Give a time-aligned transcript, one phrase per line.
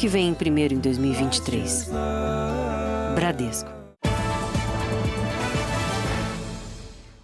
[0.00, 1.90] que vem primeiro em 2023.
[3.14, 3.68] Bradesco.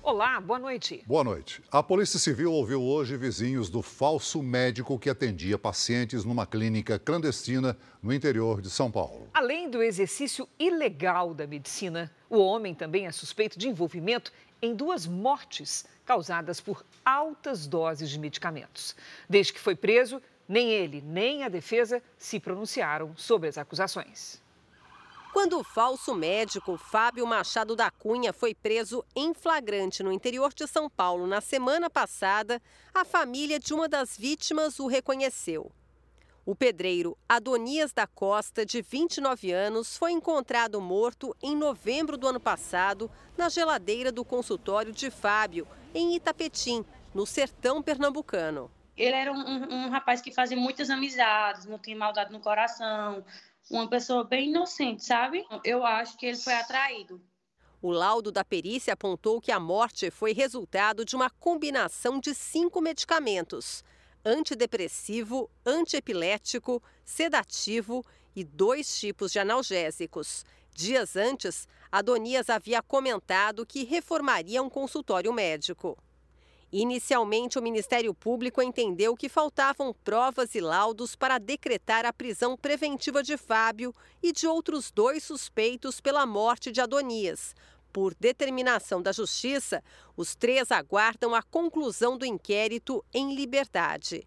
[0.02, 1.02] Olá, boa noite.
[1.06, 1.62] Boa noite.
[1.72, 7.78] A Polícia Civil ouviu hoje vizinhos do falso médico que atendia pacientes numa clínica clandestina
[8.02, 9.30] no interior de São Paulo.
[9.32, 14.30] Além do exercício ilegal da medicina, o homem também é suspeito de envolvimento
[14.60, 18.94] em duas mortes causadas por altas doses de medicamentos.
[19.30, 24.42] Desde que foi preso, nem ele nem a defesa se pronunciaram sobre as acusações.
[25.32, 30.66] Quando o falso médico Fábio Machado da Cunha foi preso em flagrante no interior de
[30.66, 32.60] São Paulo na semana passada,
[32.94, 35.70] a família de uma das vítimas o reconheceu.
[36.46, 42.40] O pedreiro Adonias da Costa, de 29 anos, foi encontrado morto em novembro do ano
[42.40, 48.70] passado na geladeira do consultório de Fábio, em Itapetim, no sertão pernambucano.
[48.96, 53.24] Ele era um, um, um rapaz que fazia muitas amizades, não tinha maldade no coração,
[53.70, 55.44] uma pessoa bem inocente, sabe?
[55.64, 57.20] Eu acho que ele foi atraído.
[57.82, 62.80] O laudo da perícia apontou que a morte foi resultado de uma combinação de cinco
[62.80, 63.84] medicamentos:
[64.24, 70.44] antidepressivo, antiepilético, sedativo e dois tipos de analgésicos.
[70.74, 75.96] Dias antes, Adonias havia comentado que reformaria um consultório médico.
[76.72, 83.22] Inicialmente, o Ministério Público entendeu que faltavam provas e laudos para decretar a prisão preventiva
[83.22, 87.54] de Fábio e de outros dois suspeitos pela morte de Adonias.
[87.92, 89.82] Por determinação da Justiça,
[90.16, 94.26] os três aguardam a conclusão do inquérito em liberdade.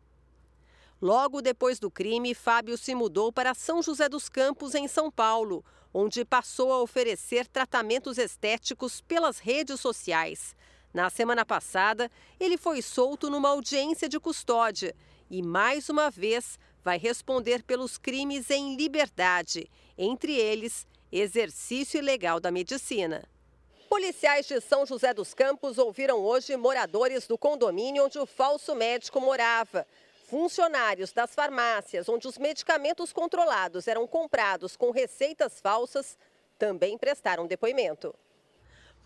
[1.01, 5.63] Logo depois do crime, Fábio se mudou para São José dos Campos, em São Paulo,
[5.93, 10.55] onde passou a oferecer tratamentos estéticos pelas redes sociais.
[10.93, 12.09] Na semana passada,
[12.39, 14.95] ele foi solto numa audiência de custódia
[15.29, 22.49] e, mais uma vez, vai responder pelos crimes em liberdade, entre eles, exercício ilegal da
[22.49, 23.23] medicina.
[23.87, 29.19] Policiais de São José dos Campos ouviram hoje moradores do condomínio onde o falso médico
[29.19, 29.85] morava.
[30.27, 36.17] Funcionários das farmácias onde os medicamentos controlados eram comprados com receitas falsas
[36.57, 38.13] também prestaram depoimento.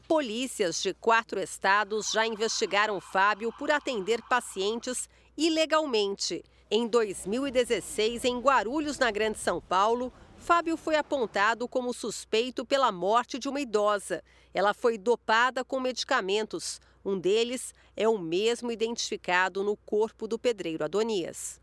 [0.07, 6.43] Polícias de quatro estados já investigaram Fábio por atender pacientes ilegalmente.
[6.69, 13.39] Em 2016, em Guarulhos, na Grande São Paulo, Fábio foi apontado como suspeito pela morte
[13.39, 14.21] de uma idosa.
[14.53, 16.81] Ela foi dopada com medicamentos.
[17.05, 21.61] Um deles é o mesmo identificado no corpo do pedreiro Adonias.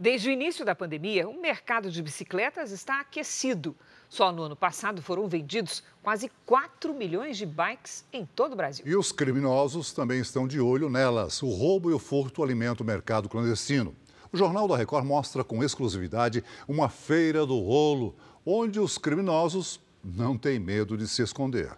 [0.00, 3.76] Desde o início da pandemia, o mercado de bicicletas está aquecido.
[4.08, 8.84] Só no ano passado foram vendidos quase 4 milhões de bikes em todo o Brasil.
[8.86, 11.42] E os criminosos também estão de olho nelas.
[11.42, 13.94] O roubo e o furto alimentam o mercado clandestino.
[14.32, 18.14] O Jornal da Record mostra com exclusividade uma feira do rolo,
[18.44, 21.76] onde os criminosos não têm medo de se esconder.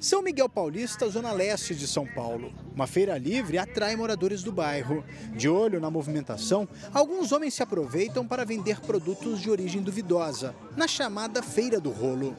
[0.00, 2.52] São Miguel Paulista, zona leste de São Paulo.
[2.72, 5.04] Uma feira livre atrai moradores do bairro.
[5.34, 10.86] De olho na movimentação, alguns homens se aproveitam para vender produtos de origem duvidosa, na
[10.86, 12.36] chamada Feira do Rolo.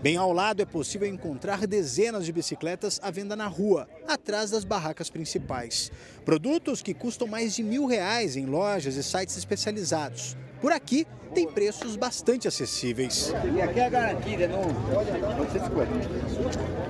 [0.00, 4.64] Bem ao lado é possível encontrar dezenas de bicicletas à venda na rua, atrás das
[4.64, 5.92] barracas principais.
[6.24, 10.36] Produtos que custam mais de mil reais em lojas e sites especializados.
[10.60, 13.32] Por aqui, tem preços bastante acessíveis.
[13.34, 14.62] Aqui é a garantia, não,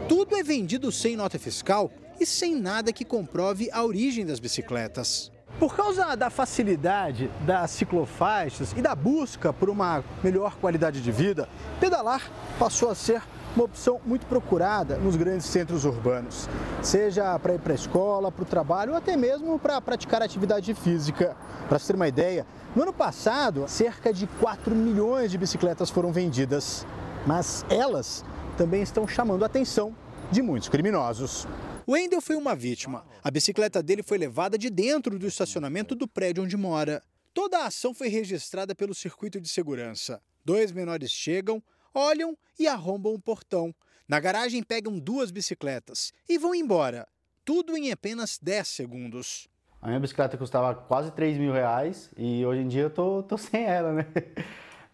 [0.09, 5.31] Tudo é vendido sem nota fiscal e sem nada que comprove a origem das bicicletas.
[5.59, 11.47] Por causa da facilidade das ciclofaixas e da busca por uma melhor qualidade de vida,
[11.79, 12.23] pedalar
[12.59, 13.21] passou a ser
[13.55, 16.49] uma opção muito procurada nos grandes centros urbanos,
[16.83, 20.73] seja para ir para a escola, para o trabalho ou até mesmo para praticar atividade
[20.73, 21.37] física.
[21.69, 26.87] Para ter uma ideia, no ano passado, cerca de 4 milhões de bicicletas foram vendidas,
[27.27, 28.25] mas elas
[28.59, 29.95] também estão chamando a atenção
[30.33, 31.47] de muitos criminosos.
[31.87, 33.07] O Wendel foi uma vítima.
[33.23, 37.01] A bicicleta dele foi levada de dentro do estacionamento do prédio onde mora.
[37.33, 40.21] Toda a ação foi registrada pelo circuito de segurança.
[40.45, 41.63] Dois menores chegam,
[41.95, 43.73] olham e arrombam o portão.
[44.09, 47.07] Na garagem pegam duas bicicletas e vão embora.
[47.45, 49.49] Tudo em apenas 10 segundos.
[49.81, 53.39] A minha bicicleta custava quase 3 mil reais e hoje em dia eu tô, tô
[53.39, 54.07] sem ela, né?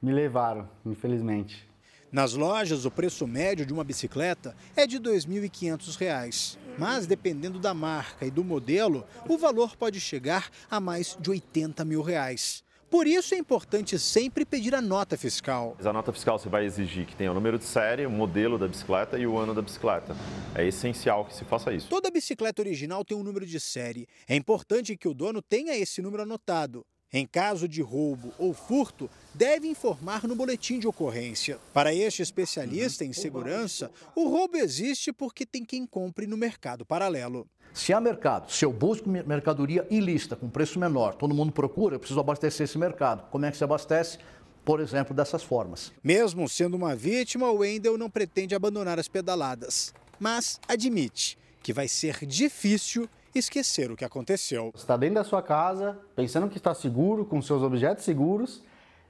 [0.02, 1.67] Me levaram, infelizmente.
[2.14, 7.75] Nas lojas, o preço médio de uma bicicleta é de R$ 2.500, mas dependendo da
[7.75, 12.62] marca e do modelo, o valor pode chegar a mais de 80 mil reais.
[12.88, 15.76] Por isso é importante sempre pedir a nota fiscal.
[15.84, 18.69] A nota fiscal você vai exigir que tenha o número de série, o modelo da
[18.69, 20.14] bicicleta e o ano da bicicleta.
[20.55, 21.88] É essencial que se faça isso.
[21.88, 24.06] Toda bicicleta original tem um número de série.
[24.28, 26.87] É importante que o dono tenha esse número anotado.
[27.16, 31.61] Em caso de roubo ou furto, deve informar no boletim de ocorrência.
[31.72, 37.46] Para este especialista em segurança, o roubo existe porque tem quem compre no mercado paralelo.
[37.72, 42.00] Se há mercado, se eu busco mercadoria ilícita com preço menor, todo mundo procura, eu
[42.00, 43.31] preciso abastecer esse mercado.
[43.31, 44.19] Como é que se abastece?
[44.64, 45.93] Por exemplo, dessas formas.
[46.02, 51.87] Mesmo sendo uma vítima, o Wendel não pretende abandonar as pedaladas, mas admite que vai
[51.87, 53.08] ser difícil
[53.38, 54.70] esquecer o que aconteceu.
[54.75, 58.62] Você está dentro da sua casa, pensando que está seguro, com seus objetos seguros,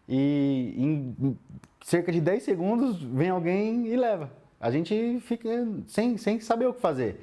[0.09, 1.39] e em
[1.85, 4.31] cerca de 10 segundos vem alguém e leva.
[4.61, 5.49] A gente fica
[5.87, 7.21] sem, sem saber o que fazer.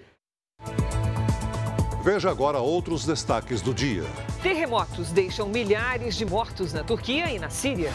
[2.03, 4.03] Veja agora outros destaques do dia.
[4.41, 7.91] Terremotos deixam milhares de mortos na Turquia e na Síria.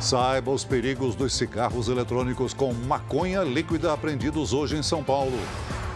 [0.00, 5.38] Saiba os perigos dos cigarros eletrônicos com maconha líquida apreendidos hoje em São Paulo.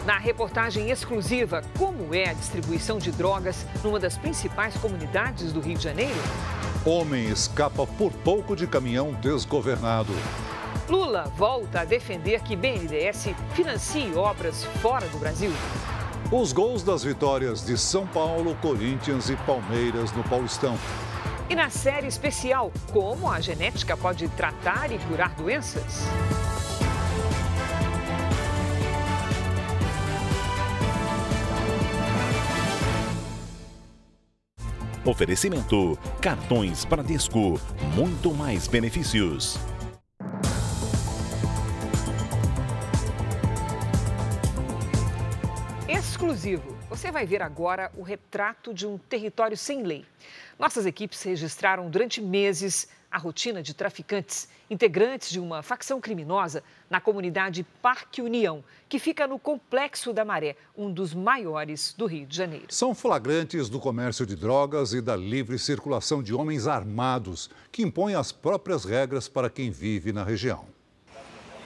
[0.05, 5.77] Na reportagem exclusiva, como é a distribuição de drogas numa das principais comunidades do Rio
[5.77, 6.17] de Janeiro?
[6.83, 10.11] Homem escapa por pouco de caminhão desgovernado.
[10.89, 15.51] Lula volta a defender que BNDES financie obras fora do Brasil.
[16.31, 20.75] Os gols das vitórias de São Paulo, Corinthians e Palmeiras no Paulistão.
[21.47, 26.07] E na série especial, como a genética pode tratar e curar doenças?
[35.03, 37.59] Oferecimento: cartões Bradesco,
[37.95, 39.57] muito mais benefícios.
[45.87, 46.77] Exclusivo.
[46.89, 50.05] Você vai ver agora o retrato de um território sem lei.
[50.61, 57.01] Nossas equipes registraram durante meses a rotina de traficantes, integrantes de uma facção criminosa na
[57.01, 62.37] comunidade Parque União, que fica no Complexo da Maré, um dos maiores do Rio de
[62.37, 62.67] Janeiro.
[62.69, 68.13] São flagrantes do comércio de drogas e da livre circulação de homens armados, que impõem
[68.13, 70.67] as próprias regras para quem vive na região.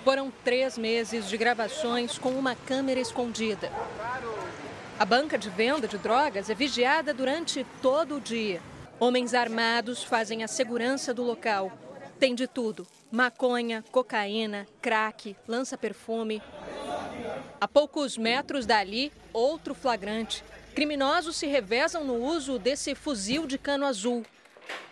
[0.06, 3.70] Foram três meses de gravações com uma câmera escondida.
[4.98, 8.62] A banca de venda de drogas é vigiada durante todo o dia.
[8.98, 11.72] Homens armados fazem a segurança do local.
[12.18, 16.42] Tem de tudo: maconha, cocaína, crack, lança-perfume.
[17.60, 20.44] A poucos metros dali, outro flagrante.
[20.74, 24.26] Criminosos se revezam no uso desse fuzil de cano azul.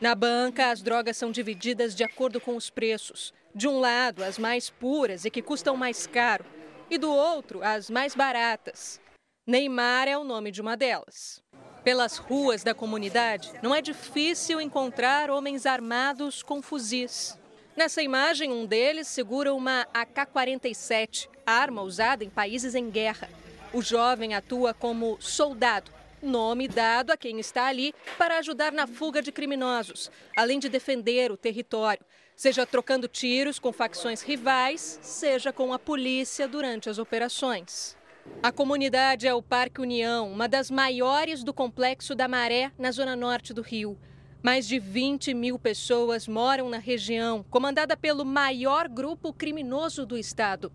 [0.02, 3.34] Na banca, as drogas são divididas de acordo com os preços.
[3.56, 6.46] De um lado, as mais puras e que custam mais caro,
[6.90, 9.00] e do outro, as mais baratas.
[9.46, 11.43] Neymar é o nome de uma delas.
[11.84, 17.38] Pelas ruas da comunidade, não é difícil encontrar homens armados com fuzis.
[17.76, 23.30] Nessa imagem, um deles segura uma AK-47, arma usada em países em guerra.
[23.74, 25.92] O jovem atua como soldado,
[26.22, 31.32] nome dado a quem está ali para ajudar na fuga de criminosos, além de defender
[31.34, 37.98] o território, seja trocando tiros com facções rivais, seja com a polícia durante as operações.
[38.42, 43.16] A comunidade é o Parque União, uma das maiores do complexo da Maré, na zona
[43.16, 43.98] norte do Rio.
[44.42, 50.72] Mais de 20 mil pessoas moram na região, comandada pelo maior grupo criminoso do estado.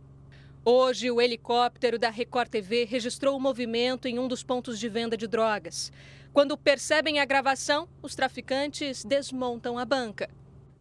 [0.64, 5.16] Hoje, o helicóptero da Record TV registrou o movimento em um dos pontos de venda
[5.16, 5.92] de drogas.
[6.32, 10.30] Quando percebem a gravação, os traficantes desmontam a banca.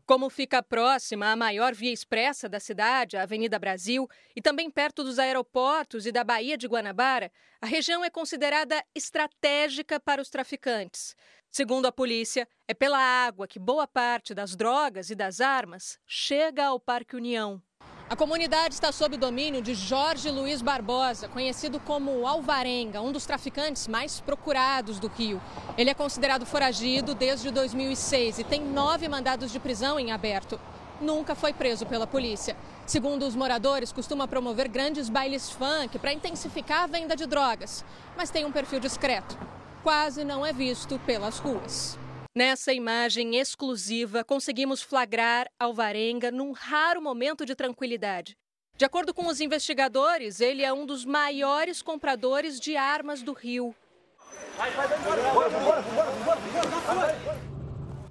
[0.07, 5.03] Como fica próxima à maior via expressa da cidade, a Avenida Brasil, e também perto
[5.03, 11.13] dos aeroportos e da Baía de Guanabara, a região é considerada estratégica para os traficantes.
[11.51, 16.67] Segundo a polícia, é pela água que boa parte das drogas e das armas chega
[16.67, 17.61] ao Parque União.
[18.09, 23.85] A comunidade está sob domínio de Jorge Luiz Barbosa, conhecido como Alvarenga, um dos traficantes
[23.85, 25.41] mais procurados do Rio.
[25.77, 30.57] Ele é considerado foragido desde 2006 e tem nove mandados de prisão em aberto.
[31.01, 32.55] Nunca foi preso pela polícia.
[32.85, 37.83] Segundo os moradores, costuma promover grandes bailes funk para intensificar a venda de drogas,
[38.15, 39.37] mas tem um perfil discreto.
[39.83, 41.99] Quase não é visto pelas ruas.
[42.37, 48.37] Nessa imagem exclusiva, conseguimos flagrar Alvarenga num raro momento de tranquilidade.
[48.77, 53.73] De acordo com os investigadores, ele é um dos maiores compradores de armas do Rio.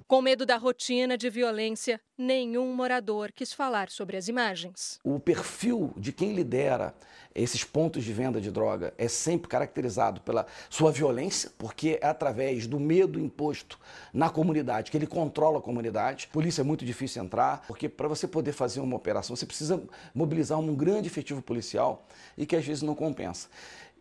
[0.07, 5.01] Com medo da rotina de violência, nenhum morador quis falar sobre as imagens.
[5.03, 6.95] O perfil de quem lidera
[7.35, 12.67] esses pontos de venda de droga é sempre caracterizado pela sua violência, porque é através
[12.67, 13.77] do medo imposto
[14.13, 16.29] na comunidade que ele controla a comunidade.
[16.31, 19.83] Polícia é muito difícil entrar, porque para você poder fazer uma operação, você precisa
[20.15, 23.49] mobilizar um grande efetivo policial e que às vezes não compensa.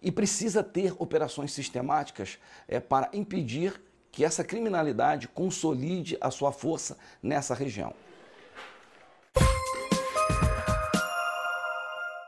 [0.01, 3.75] E precisa ter operações sistemáticas é, para impedir
[4.17, 7.93] que essa criminalidade consolide a sua força nessa região.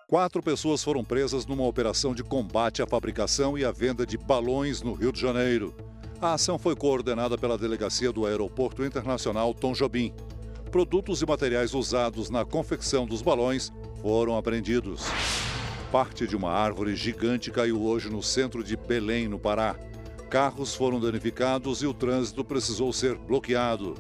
[0.07, 4.83] Quatro pessoas foram presas numa operação de combate à fabricação e à venda de balões
[4.83, 5.75] no Rio de Janeiro.
[6.21, 10.13] A ação foi coordenada pela delegacia do Aeroporto Internacional Tom Jobim.
[10.71, 15.07] Produtos e materiais usados na confecção dos balões foram apreendidos.
[15.91, 19.75] Parte de uma árvore gigante caiu hoje no centro de Belém, no Pará.
[20.31, 23.95] Carros foram danificados e o trânsito precisou ser bloqueado.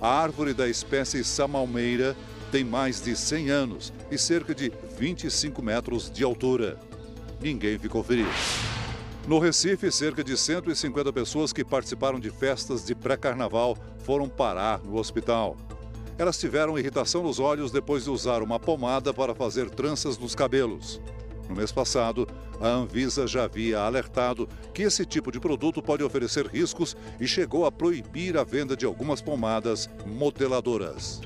[0.00, 2.14] A árvore da espécie samalmeira
[2.52, 6.78] tem mais de 100 anos e cerca de 25 metros de altura.
[7.40, 8.30] Ninguém ficou ferido.
[9.26, 14.98] No Recife, cerca de 150 pessoas que participaram de festas de pré-carnaval foram parar no
[14.98, 15.56] hospital.
[16.18, 21.00] Elas tiveram irritação nos olhos depois de usar uma pomada para fazer tranças nos cabelos.
[21.50, 22.28] No mês passado,
[22.60, 27.66] a Anvisa já havia alertado que esse tipo de produto pode oferecer riscos e chegou
[27.66, 31.20] a proibir a venda de algumas pomadas modeladoras.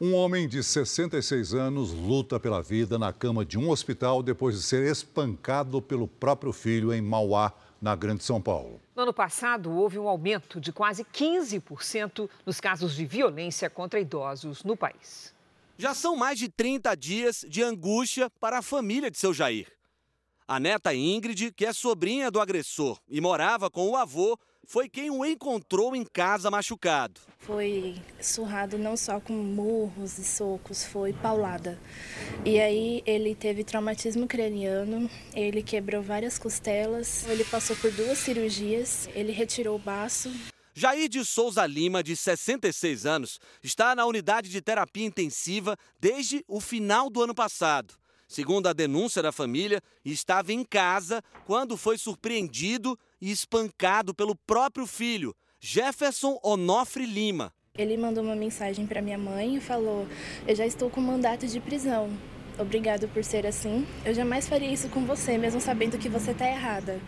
[0.00, 4.62] Um homem de 66 anos luta pela vida na cama de um hospital depois de
[4.62, 8.80] ser espancado pelo próprio filho em Mauá, na Grande São Paulo.
[8.96, 14.64] No ano passado, houve um aumento de quase 15% nos casos de violência contra idosos
[14.64, 15.35] no país.
[15.78, 19.70] Já são mais de 30 dias de angústia para a família de seu Jair.
[20.48, 25.10] A neta Ingrid, que é sobrinha do agressor e morava com o avô, foi quem
[25.10, 27.20] o encontrou em casa machucado.
[27.40, 31.78] Foi surrado não só com murros e socos, foi paulada.
[32.44, 39.08] E aí ele teve traumatismo craniano, ele quebrou várias costelas, ele passou por duas cirurgias,
[39.14, 40.32] ele retirou o baço.
[40.78, 46.60] Jair de Souza Lima, de 66 anos, está na unidade de terapia intensiva desde o
[46.60, 47.94] final do ano passado.
[48.28, 54.86] Segundo a denúncia da família, estava em casa quando foi surpreendido e espancado pelo próprio
[54.86, 57.54] filho, Jefferson Onofre Lima.
[57.78, 60.06] Ele mandou uma mensagem para minha mãe e falou:
[60.46, 62.10] Eu já estou com mandato de prisão.
[62.58, 63.86] Obrigado por ser assim.
[64.04, 67.00] Eu jamais faria isso com você, mesmo sabendo que você está errada.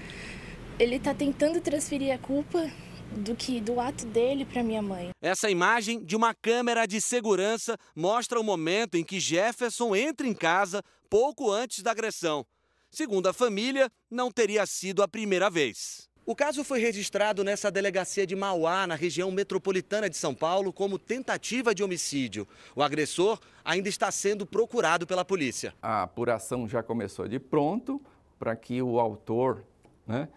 [0.78, 2.70] Ele está tentando transferir a culpa
[3.16, 5.10] do que do ato dele para minha mãe.
[5.20, 10.34] Essa imagem de uma câmera de segurança mostra o momento em que Jefferson entra em
[10.34, 12.46] casa pouco antes da agressão.
[12.90, 16.08] Segundo a família, não teria sido a primeira vez.
[16.24, 20.98] O caso foi registrado nessa delegacia de Mauá, na região metropolitana de São Paulo, como
[20.98, 22.46] tentativa de homicídio.
[22.76, 25.74] O agressor ainda está sendo procurado pela polícia.
[25.80, 27.98] A apuração já começou de pronto
[28.38, 29.64] para que o autor,
[30.06, 30.28] né,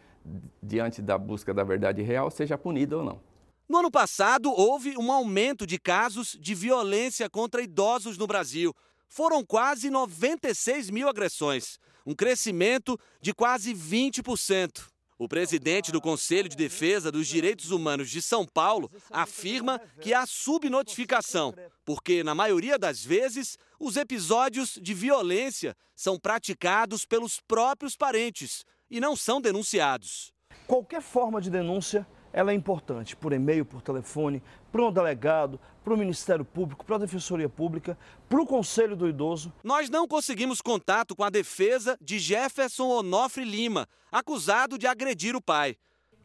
[0.62, 3.20] diante da busca da verdade real, seja punido ou não.
[3.68, 8.76] No ano passado, houve um aumento de casos de violência contra idosos no Brasil.
[9.08, 14.90] Foram quase 96 mil agressões um crescimento de quase 20%.
[15.18, 20.26] O presidente do Conselho de Defesa dos Direitos Humanos de São Paulo afirma que há
[20.26, 21.54] subnotificação,
[21.86, 29.00] porque, na maioria das vezes, os episódios de violência são praticados pelos próprios parentes e
[29.00, 30.34] não são denunciados.
[30.68, 35.94] Qualquer forma de denúncia ela é importante, por e-mail, por telefone, para um delegado, para
[35.94, 37.98] o Ministério Público, para a Defensoria Pública,
[38.30, 39.52] para o Conselho do Idoso.
[39.64, 45.42] Nós não conseguimos contato com a defesa de Jefferson Onofre Lima, acusado de agredir o
[45.42, 45.76] pai.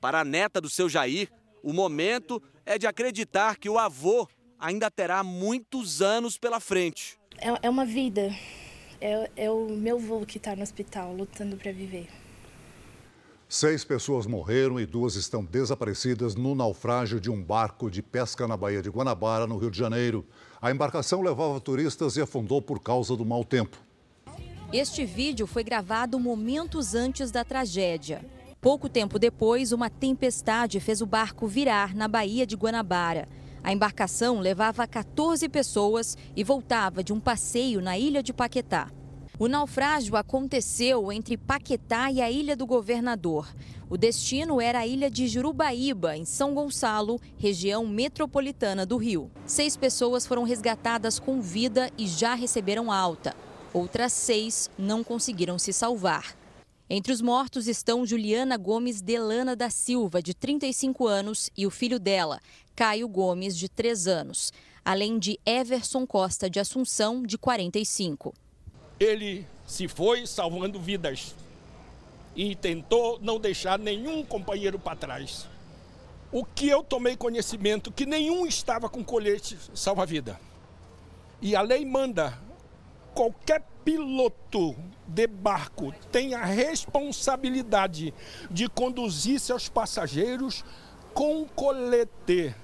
[0.01, 1.31] Para a neta do seu Jair,
[1.63, 7.19] o momento é de acreditar que o avô ainda terá muitos anos pela frente.
[7.39, 8.31] É, é uma vida.
[9.01, 12.09] É, é o meu avô que está no hospital lutando para viver.
[13.49, 18.57] Seis pessoas morreram e duas estão desaparecidas no naufrágio de um barco de pesca na
[18.57, 20.27] Baía de Guanabara, no Rio de Janeiro.
[20.61, 23.79] A embarcação levava turistas e afundou por causa do mau tempo.
[24.73, 28.25] Este vídeo foi gravado momentos antes da tragédia.
[28.61, 33.29] Pouco tempo depois, uma tempestade fez o barco virar na Baía de Guanabara.
[33.63, 38.91] A embarcação levava 14 pessoas e voltava de um passeio na ilha de Paquetá.
[39.39, 43.47] O naufrágio aconteceu entre Paquetá e a Ilha do Governador.
[43.91, 49.31] O destino era a ilha de Jurubaíba, em São Gonçalo, região metropolitana do Rio.
[49.45, 53.37] Seis pessoas foram resgatadas com vida e já receberam alta.
[53.75, 56.35] Outras seis não conseguiram se salvar.
[56.89, 62.01] Entre os mortos estão Juliana Gomes Delana da Silva, de 35 anos, e o filho
[62.01, 62.41] dela,
[62.75, 64.51] Caio Gomes, de 3 anos,
[64.83, 68.33] além de Everson Costa de Assunção, de 45
[68.99, 71.35] ele se foi salvando vidas
[72.35, 75.49] e tentou não deixar nenhum companheiro para trás.
[76.31, 80.39] O que eu tomei conhecimento que nenhum estava com colete salva-vida.
[81.41, 82.39] E a lei manda
[83.15, 84.77] qualquer piloto
[85.07, 88.13] de barco tem a responsabilidade
[88.51, 90.65] de conduzir seus passageiros
[91.15, 92.55] com colete.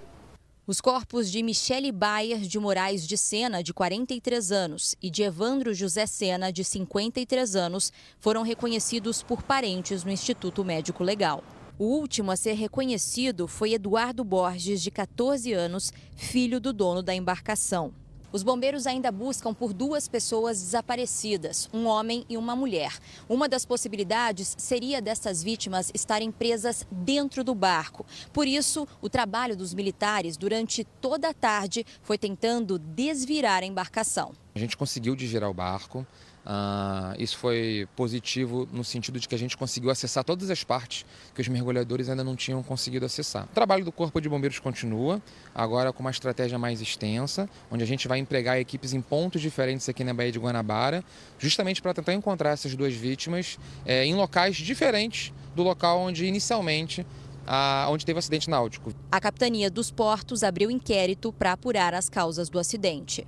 [0.64, 5.75] Os corpos de Michele Bayer de Moraes de Sena, de 43 anos, e de Evandro
[5.75, 11.42] José Sena, de 53 anos, foram reconhecidos por parentes no Instituto Médico Legal.
[11.76, 17.12] O último a ser reconhecido foi Eduardo Borges, de 14 anos, filho do dono da
[17.12, 17.92] embarcação.
[18.33, 22.99] Os bombeiros ainda buscam por duas pessoas desaparecidas, um homem e uma mulher.
[23.29, 28.07] Uma das possibilidades seria dessas vítimas estarem presas dentro do barco.
[28.33, 34.33] Por isso, o trabalho dos militares durante toda a tarde foi tentando desvirar a embarcação.
[34.55, 36.07] A gente conseguiu desvirar o barco.
[36.44, 41.06] Uh, isso foi positivo no sentido de que a gente conseguiu acessar todas as partes
[41.34, 43.44] que os mergulhadores ainda não tinham conseguido acessar.
[43.44, 45.22] O trabalho do Corpo de Bombeiros continua,
[45.54, 49.88] agora com uma estratégia mais extensa, onde a gente vai empregar equipes em pontos diferentes
[49.88, 51.04] aqui na Baía de Guanabara,
[51.38, 57.06] justamente para tentar encontrar essas duas vítimas é, em locais diferentes do local onde inicialmente
[57.46, 58.92] a, onde teve o acidente náutico.
[59.11, 63.26] A Capitania dos Portos abriu inquérito para apurar as causas do acidente.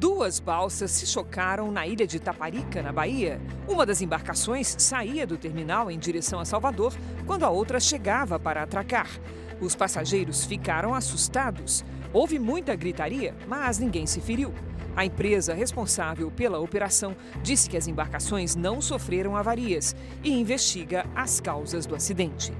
[0.00, 3.38] Duas balsas se chocaram na ilha de Taparica, na Bahia.
[3.68, 6.94] Uma das embarcações saía do terminal em direção a Salvador,
[7.26, 9.10] quando a outra chegava para atracar.
[9.60, 11.84] Os passageiros ficaram assustados.
[12.14, 14.54] Houve muita gritaria, mas ninguém se feriu.
[14.96, 21.40] A empresa responsável pela operação disse que as embarcações não sofreram avarias e investiga as
[21.40, 22.54] causas do acidente.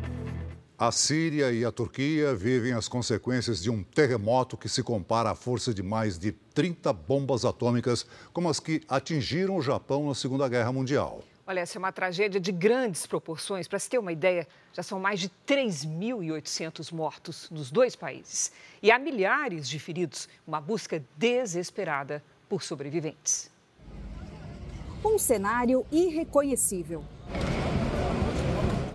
[0.81, 5.35] A Síria e a Turquia vivem as consequências de um terremoto que se compara à
[5.35, 10.49] força de mais de 30 bombas atômicas, como as que atingiram o Japão na Segunda
[10.49, 11.23] Guerra Mundial.
[11.47, 13.69] Olha, essa é uma tragédia de grandes proporções.
[13.69, 18.51] Para se ter uma ideia, já são mais de 3.800 mortos nos dois países.
[18.83, 23.51] E há milhares de feridos, uma busca desesperada por sobreviventes.
[25.05, 27.05] Um cenário irreconhecível.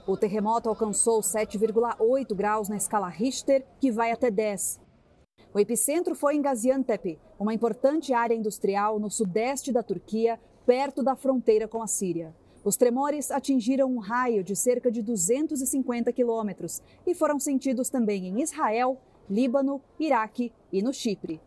[0.08, 4.80] O terremoto alcançou 7,8 graus na escala Richter, que vai até 10.
[5.52, 11.16] O epicentro foi em Gaziantep, uma importante área industrial no sudeste da Turquia, perto da
[11.16, 12.36] fronteira com a Síria.
[12.64, 18.44] Os tremores atingiram um raio de cerca de 250 quilômetros e foram sentidos também em
[18.44, 21.42] Israel, Líbano, Iraque e no Chipre.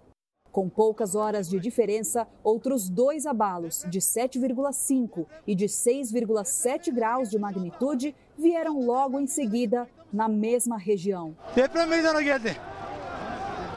[0.58, 7.38] Com poucas horas de diferença, outros dois abalos, de 7,5 e de 6,7 graus de
[7.38, 11.36] magnitude, vieram logo em seguida na mesma região.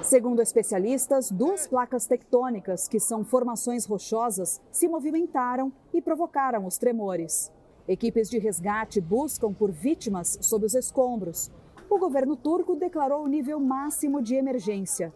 [0.02, 7.52] Segundo especialistas, duas placas tectônicas, que são formações rochosas, se movimentaram e provocaram os tremores.
[7.88, 11.52] Equipes de resgate buscam por vítimas sob os escombros.
[11.88, 15.14] O governo turco declarou o nível máximo de emergência.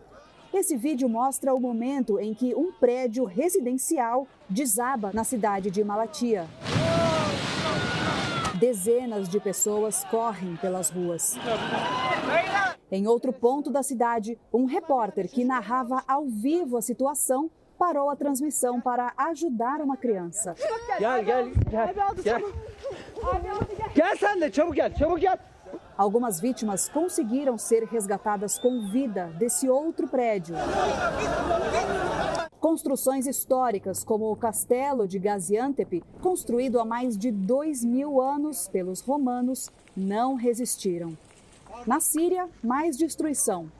[0.56, 6.48] Esse vídeo mostra o momento em que um prédio residencial desaba na cidade de Malatia.
[8.58, 11.36] Dezenas de pessoas correm pelas ruas.
[12.90, 18.16] Em outro ponto da cidade, um repórter que narrava ao vivo a situação parou a
[18.16, 20.56] transmissão para ajudar uma criança.
[25.98, 30.56] Algumas vítimas conseguiram ser resgatadas com vida desse outro prédio.
[32.60, 39.00] Construções históricas, como o Castelo de Gaziantep, construído há mais de dois mil anos pelos
[39.00, 41.18] romanos, não resistiram.
[41.88, 43.72] Na Síria, mais destruição.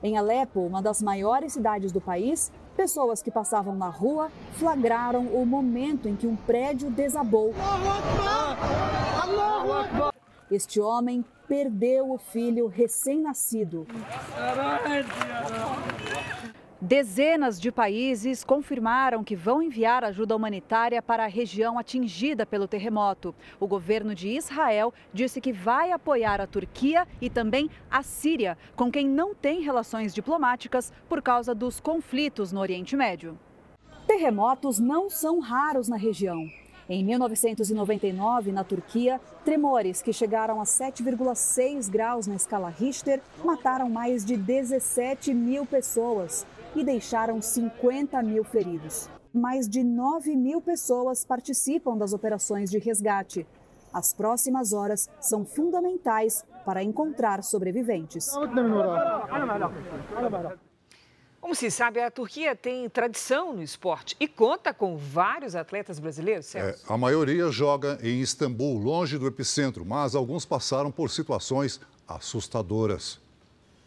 [0.00, 5.44] Em Alepo, uma das maiores cidades do país, pessoas que passavam na rua flagraram o
[5.44, 7.52] momento em que um prédio desabou.
[10.50, 13.86] Este homem perdeu o filho recém-nascido.
[16.80, 23.34] Dezenas de países confirmaram que vão enviar ajuda humanitária para a região atingida pelo terremoto.
[23.58, 28.90] O governo de Israel disse que vai apoiar a Turquia e também a Síria, com
[28.90, 33.38] quem não tem relações diplomáticas por causa dos conflitos no Oriente Médio.
[34.06, 36.46] Terremotos não são raros na região.
[36.86, 44.22] Em 1999, na Turquia, tremores que chegaram a 7,6 graus na escala Richter mataram mais
[44.22, 49.08] de 17 mil pessoas e deixaram 50 mil feridos.
[49.32, 53.46] Mais de 9 mil pessoas participam das operações de resgate.
[53.90, 58.30] As próximas horas são fundamentais para encontrar sobreviventes.
[61.44, 66.54] Como se sabe, a Turquia tem tradição no esporte e conta com vários atletas brasileiros,
[66.54, 71.78] É, a maioria joga em Istambul, longe do epicentro, mas alguns passaram por situações
[72.08, 73.20] assustadoras.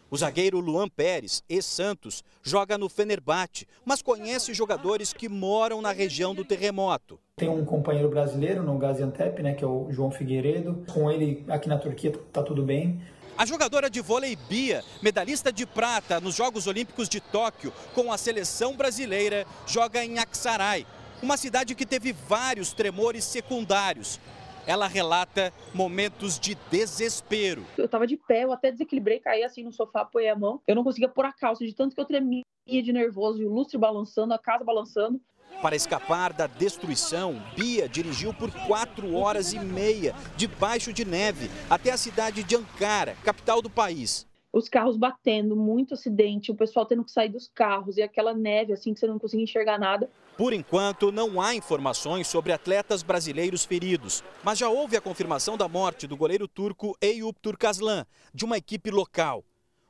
[0.08, 6.32] O zagueiro Luan Pérez, ex-Santos, joga no Fenerbahçe, mas conhece jogadores que moram na região
[6.32, 7.18] do terremoto.
[7.38, 10.84] Tem um companheiro brasileiro no Gaziantep, né, que é o João Figueiredo.
[10.92, 13.02] Com ele aqui na Turquia tá tudo bem.
[13.38, 18.18] A jogadora de vôlei Bia, medalhista de prata nos Jogos Olímpicos de Tóquio com a
[18.18, 20.84] seleção brasileira, joga em Aksaray,
[21.22, 24.18] uma cidade que teve vários tremores secundários.
[24.66, 27.64] Ela relata momentos de desespero.
[27.76, 30.60] Eu estava de pé, eu até desequilibrei, caí assim no sofá, apoiei a mão.
[30.66, 33.54] Eu não conseguia pôr a calça, de tanto que eu tremia de nervoso, e o
[33.54, 35.20] lustre balançando, a casa balançando.
[35.60, 41.90] Para escapar da destruição, Bia dirigiu por quatro horas e meia, debaixo de neve, até
[41.90, 44.24] a cidade de Ankara, capital do país.
[44.52, 48.72] Os carros batendo, muito acidente, o pessoal tendo que sair dos carros e aquela neve
[48.72, 50.08] assim que você não conseguia enxergar nada.
[50.36, 55.68] Por enquanto, não há informações sobre atletas brasileiros feridos, mas já houve a confirmação da
[55.68, 59.44] morte do goleiro turco Eyüp Turkaslan, de uma equipe local.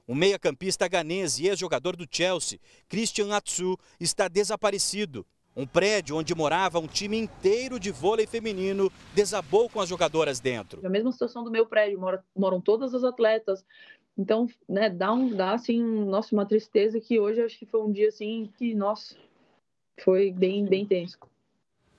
[0.06, 5.26] O meia-campista ganês e ex-jogador do Chelsea, Christian Atsu, está desaparecido.
[5.58, 10.78] Um prédio onde morava um time inteiro de vôlei feminino desabou com as jogadoras dentro.
[10.86, 13.64] A mesma situação do meu prédio, moram, moram todas as atletas.
[14.16, 17.90] Então, né, dá, um, dá assim, nossa, uma tristeza que hoje acho que foi um
[17.90, 19.16] dia assim que, nossa,
[20.00, 21.18] foi bem, bem tenso.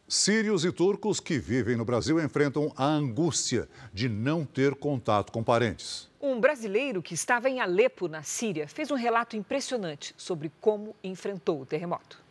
[0.08, 5.44] Sírios e turcos que vivem no Brasil enfrentam a angústia de não ter contato com
[5.44, 6.10] parentes.
[6.22, 11.60] Um brasileiro que estava em Alepo, na Síria, fez um relato impressionante sobre como enfrentou
[11.62, 12.29] o terremoto.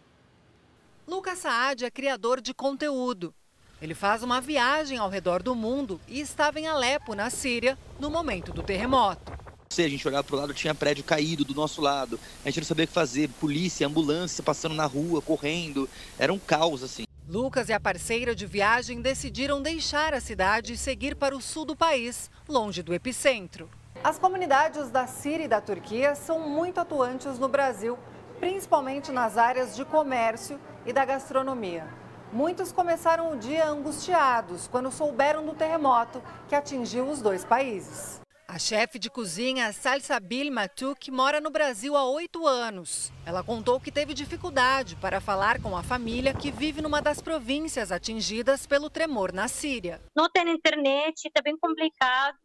[1.09, 3.35] Lucas Saad é criador de conteúdo.
[3.81, 8.11] Ele faz uma viagem ao redor do mundo e estava em Alepo, na Síria, no
[8.11, 9.33] momento do terremoto.
[9.71, 12.21] A gente olhava para o lado, tinha prédio caído do nosso lado.
[12.45, 13.31] A gente não sabia o que fazer.
[13.41, 15.89] Polícia, ambulância passando na rua, correndo.
[16.19, 17.05] Era um caos, assim.
[17.27, 21.65] Lucas e a parceira de viagem decidiram deixar a cidade e seguir para o sul
[21.65, 23.71] do país, longe do epicentro.
[24.05, 27.99] As comunidades da Síria e da Turquia são muito atuantes no Brasil,
[28.39, 31.87] principalmente nas áreas de comércio e da gastronomia.
[32.33, 38.21] Muitos começaram o dia angustiados quando souberam do terremoto que atingiu os dois países.
[38.49, 43.13] A chefe de cozinha Salsabil Matuk mora no Brasil há oito anos.
[43.27, 47.93] Ela contou que teve dificuldade para falar com a família que vive numa das províncias
[47.93, 50.01] atingidas pelo tremor na Síria.
[50.17, 52.39] Não tem internet, está bem complicado.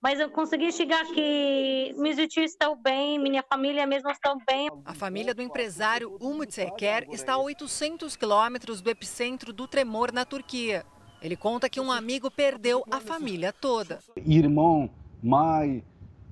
[0.00, 4.70] Mas eu consegui chegar aqui, meus tios estão bem, minha família mesmo está bem.
[4.84, 10.24] A família do empresário Umut Seker está a 800 quilômetros do epicentro do tremor na
[10.24, 10.86] Turquia.
[11.20, 13.98] Ele conta que um amigo perdeu a família toda.
[14.24, 14.88] Irmão,
[15.20, 15.82] mãe,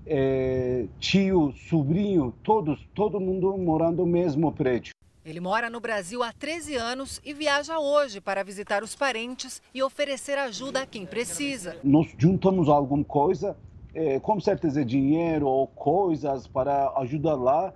[0.06, 4.94] é, tio, sobrinho, todos, todo mundo morando no mesmo prédio.
[5.26, 9.82] Ele mora no Brasil há 13 anos e viaja hoje para visitar os parentes e
[9.82, 11.76] oferecer ajuda a quem precisa.
[11.82, 13.56] Nós juntamos alguma coisa,
[13.92, 17.74] é, com certeza dinheiro ou coisas para ajudar lá.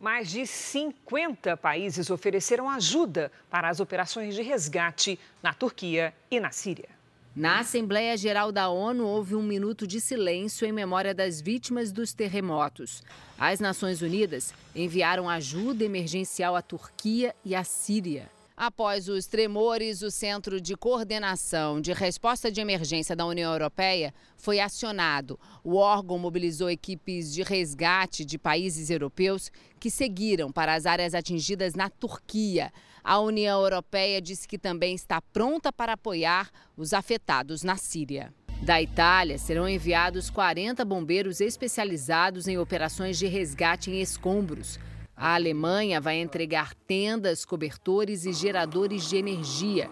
[0.00, 6.50] Mais de 50 países ofereceram ajuda para as operações de resgate na Turquia e na
[6.50, 6.88] Síria.
[7.36, 12.14] Na Assembleia Geral da ONU, houve um minuto de silêncio em memória das vítimas dos
[12.14, 13.02] terremotos.
[13.36, 18.30] As Nações Unidas enviaram ajuda emergencial à Turquia e à Síria.
[18.56, 24.60] Após os tremores, o Centro de Coordenação de Resposta de Emergência da União Europeia foi
[24.60, 25.36] acionado.
[25.64, 31.74] O órgão mobilizou equipes de resgate de países europeus que seguiram para as áreas atingidas
[31.74, 32.72] na Turquia.
[33.04, 38.32] A União Europeia disse que também está pronta para apoiar os afetados na Síria.
[38.62, 44.80] Da Itália, serão enviados 40 bombeiros especializados em operações de resgate em escombros.
[45.14, 49.90] A Alemanha vai entregar tendas, cobertores e geradores de energia.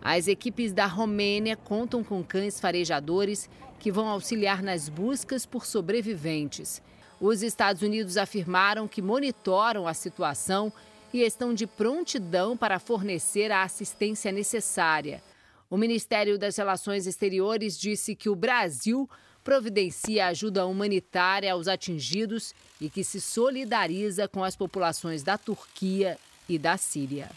[0.00, 6.80] As equipes da Romênia contam com cães farejadores que vão auxiliar nas buscas por sobreviventes.
[7.20, 10.72] Os Estados Unidos afirmaram que monitoram a situação
[11.12, 15.22] e estão de prontidão para fornecer a assistência necessária.
[15.68, 19.08] O Ministério das Relações Exteriores disse que o Brasil
[19.42, 26.58] providencia ajuda humanitária aos atingidos e que se solidariza com as populações da Turquia e
[26.58, 27.30] da Síria.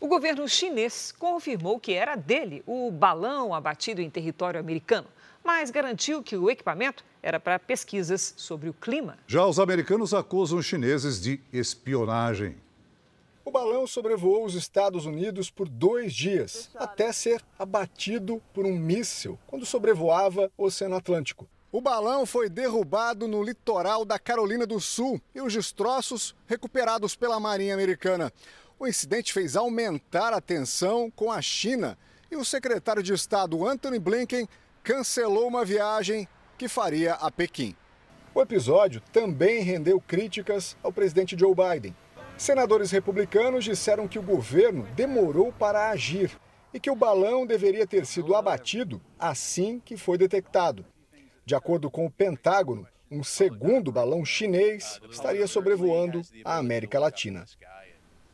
[0.00, 5.08] O governo chinês confirmou que era dele o balão abatido em território americano,
[5.42, 9.16] mas garantiu que o equipamento era para pesquisas sobre o clima.
[9.26, 12.54] Já os americanos acusam os chineses de espionagem.
[13.42, 19.38] O balão sobrevoou os Estados Unidos por dois dias, até ser abatido por um míssil
[19.46, 21.48] quando sobrevoava o Oceano Atlântico.
[21.72, 27.40] O balão foi derrubado no litoral da Carolina do Sul e os destroços recuperados pela
[27.40, 28.30] Marinha Americana.
[28.78, 31.96] O incidente fez aumentar a tensão com a China
[32.30, 34.46] e o secretário de Estado Anthony Blinken
[34.82, 37.74] cancelou uma viagem que faria a Pequim.
[38.34, 41.94] O episódio também rendeu críticas ao presidente Joe Biden.
[42.36, 46.32] Senadores republicanos disseram que o governo demorou para agir
[46.72, 50.84] e que o balão deveria ter sido abatido assim que foi detectado.
[51.46, 57.44] De acordo com o Pentágono, um segundo balão chinês estaria sobrevoando a América Latina.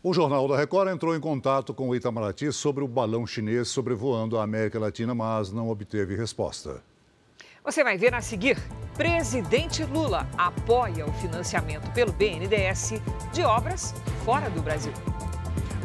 [0.02, 4.38] O Jornal da Record entrou em contato com o Itamaraty sobre o balão chinês sobrevoando
[4.38, 6.82] a América Latina, mas não obteve resposta.
[7.62, 8.56] Você vai ver a seguir.
[8.94, 12.94] Presidente Lula apoia o financiamento pelo BNDES
[13.32, 13.94] de obras
[14.24, 14.92] fora do Brasil.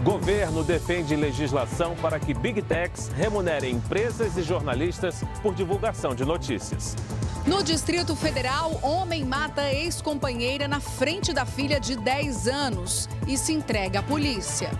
[0.04, 6.96] Governo defende legislação para que Big Techs remunerem empresas e jornalistas por divulgação de notícias.
[7.46, 13.54] No Distrito Federal, homem mata ex-companheira na frente da filha de 10 anos e se
[13.54, 14.72] entrega à polícia.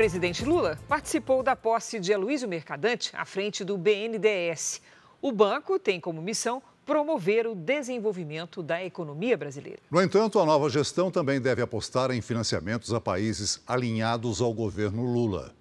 [0.00, 4.80] Presidente Lula participou da posse de Aloysio Mercadante à frente do BNDES.
[5.20, 9.78] O banco tem como missão promover o desenvolvimento da economia brasileira.
[9.90, 15.04] No entanto, a nova gestão também deve apostar em financiamentos a países alinhados ao governo
[15.04, 15.54] Lula.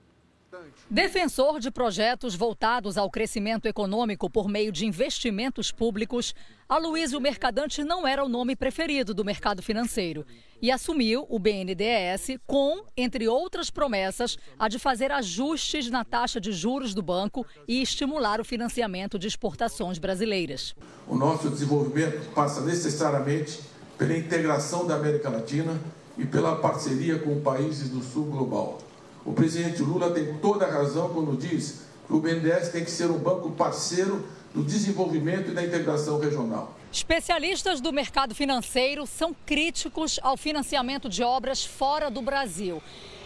[0.92, 6.34] Defensor de projetos voltados ao crescimento econômico por meio de investimentos públicos,
[6.68, 10.26] Aloysio Mercadante não era o nome preferido do mercado financeiro
[10.60, 16.52] e assumiu o BNDES com, entre outras promessas, a de fazer ajustes na taxa de
[16.52, 20.76] juros do banco e estimular o financiamento de exportações brasileiras.
[21.08, 23.60] O nosso desenvolvimento passa necessariamente
[23.96, 25.80] pela integração da América Latina
[26.18, 28.89] e pela parceria com países do sul global.
[29.30, 33.12] O presidente Lula tem toda a razão quando diz que o BNDES tem que ser
[33.12, 36.74] um banco parceiro do desenvolvimento e da integração regional.
[36.92, 42.82] Especialistas do mercado financeiro são críticos ao financiamento de obras fora do Brasil.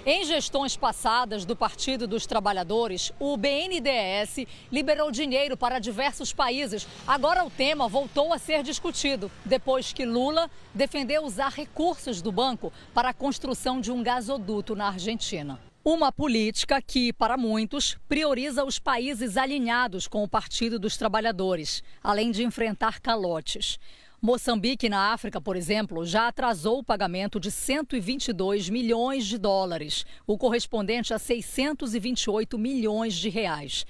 [0.05, 6.85] Em gestões passadas do Partido dos Trabalhadores, o BNDES liberou dinheiro para diversos países.
[7.07, 12.73] Agora o tema voltou a ser discutido, depois que Lula defendeu usar recursos do banco
[12.93, 15.57] para a construção de um gasoduto na Argentina.
[15.85, 22.31] Uma política que, para muitos, prioriza os países alinhados com o Partido dos Trabalhadores, além
[22.31, 23.77] de enfrentar calotes.
[24.21, 30.37] Moçambique, na África, por exemplo, já atrasou o pagamento de 122 milhões de dólares, o
[30.37, 33.85] correspondente a 628 milhões de reais.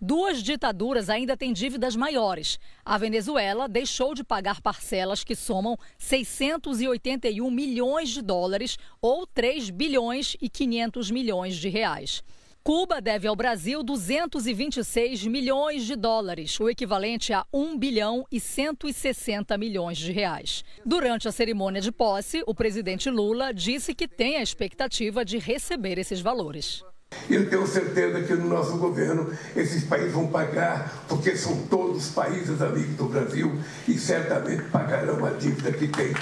[0.00, 2.60] Duas ditaduras ainda têm dívidas maiores.
[2.84, 10.36] A Venezuela deixou de pagar parcelas que somam 681 milhões de dólares ou 3 bilhões
[10.40, 12.22] e 500 milhões de reais.
[12.62, 19.58] Cuba deve ao Brasil 226 milhões de dólares, o equivalente a 1 bilhão e 160
[19.58, 20.64] milhões de reais.
[20.84, 25.98] Durante a cerimônia de posse, o presidente Lula disse que tem a expectativa de receber
[25.98, 26.84] esses valores.
[27.30, 32.62] Eu tenho certeza que no nosso governo esses países vão pagar, porque são todos países
[32.62, 36.14] amigos do Brasil e certamente pagarão a dívida que tem.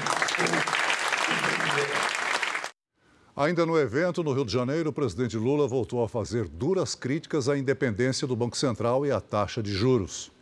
[3.36, 7.48] Ainda no evento, no Rio de Janeiro, o presidente Lula voltou a fazer duras críticas
[7.48, 10.32] à independência do Banco Central e à taxa de juros.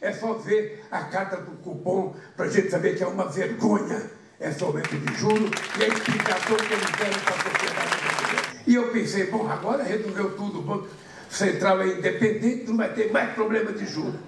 [0.00, 4.10] É só ver a carta do cupom para a gente saber que é uma vergonha
[4.40, 8.09] esse aumento de juros e a explicação que eles deram para a sociedade brasileira.
[8.66, 10.88] E eu pensei, bom, agora resolveu tudo, o Banco
[11.30, 14.20] Central é independente, não vai ter mais problema de juros.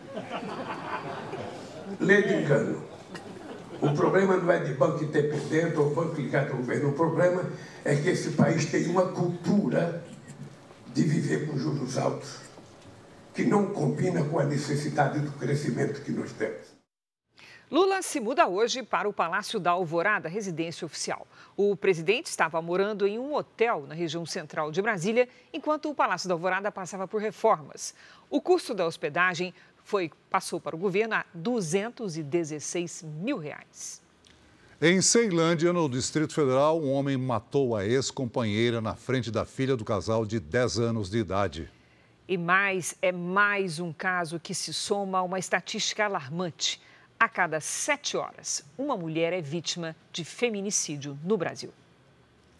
[2.01, 2.83] Lê de engano.
[3.81, 6.91] O problema não é de banco independente ou banco ligado ao governo.
[6.91, 7.45] O problema
[7.85, 10.05] é que esse país tem uma cultura
[10.95, 12.37] de viver com juros altos,
[13.35, 16.73] que não combina com a necessidade do crescimento que nós temos.
[17.71, 21.27] Lula se muda hoje para o Palácio da Alvorada, residência oficial.
[21.57, 26.29] O presidente estava morando em um hotel na região central de Brasília, enquanto o Palácio
[26.29, 27.95] da Alvorada passava por reformas.
[28.31, 29.53] O custo da hospedagem
[29.85, 34.01] foi, passou para o governo a 216 mil reais.
[34.81, 39.85] Em Ceilândia, no Distrito Federal, um homem matou a ex-companheira na frente da filha do
[39.85, 41.71] casal de 10 anos de idade.
[42.27, 46.81] E mais, é mais um caso que se soma a uma estatística alarmante.
[47.23, 51.73] A cada sete horas, uma mulher é vítima de feminicídio no Brasil.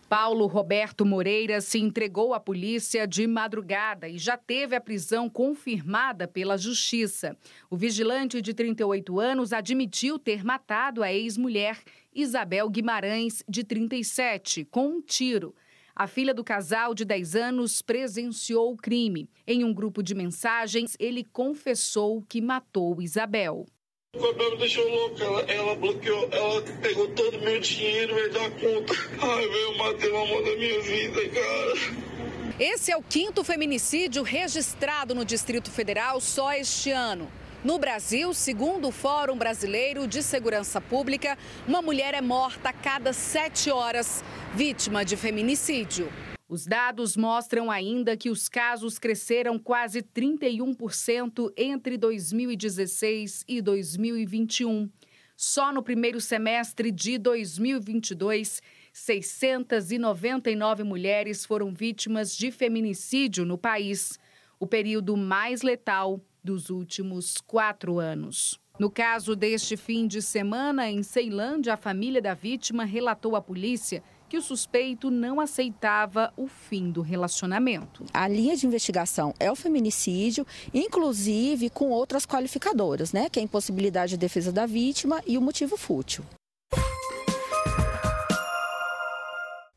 [0.09, 6.29] Paulo Roberto Moreira se entregou à polícia de madrugada e já teve a prisão confirmada
[6.29, 7.37] pela Justiça.
[7.69, 11.83] O vigilante de 38 anos admitiu ter matado a ex-mulher
[12.15, 15.53] Isabel Guimarães, de 37, com um tiro.
[15.93, 19.29] A filha do casal de 10 anos presenciou o crime.
[19.45, 23.67] Em um grupo de mensagens, ele confessou que matou Isabel.
[24.15, 28.51] O me deixou louco, ela, ela bloqueou, ela pegou todo o meu dinheiro, veio da
[28.51, 28.93] conta.
[29.23, 32.53] Ai, velho, eu matei o amor da minha vida, cara.
[32.61, 37.27] Esse é o quinto feminicídio registrado no Distrito Federal só este ano.
[37.65, 43.15] No Brasil, segundo o Fórum Brasileiro de Segurança Pública, uma mulher é morta a cada
[43.15, 44.23] sete horas,
[44.55, 46.13] vítima de feminicídio.
[46.53, 54.91] Os dados mostram ainda que os casos cresceram quase 31% entre 2016 e 2021.
[55.35, 58.61] Só no primeiro semestre de 2022,
[58.93, 64.19] 699 mulheres foram vítimas de feminicídio no país,
[64.61, 68.61] o período mais letal dos últimos quatro anos.
[68.79, 74.03] No caso deste fim de semana, em Ceilândia, a família da vítima relatou à polícia
[74.33, 78.07] que o suspeito não aceitava o fim do relacionamento.
[78.15, 83.29] A linha de investigação é o feminicídio, inclusive com outras qualificadoras, né?
[83.29, 86.25] Que é a impossibilidade de defesa da vítima e o motivo fútil.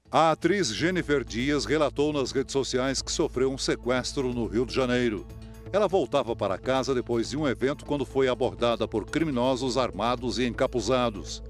[0.10, 4.74] A atriz Jennifer Dias relatou nas redes sociais que sofreu um sequestro no Rio de
[4.74, 5.28] Janeiro.
[5.74, 10.46] Ela voltava para casa depois de um evento quando foi abordada por criminosos armados e
[10.46, 11.44] encapuzados.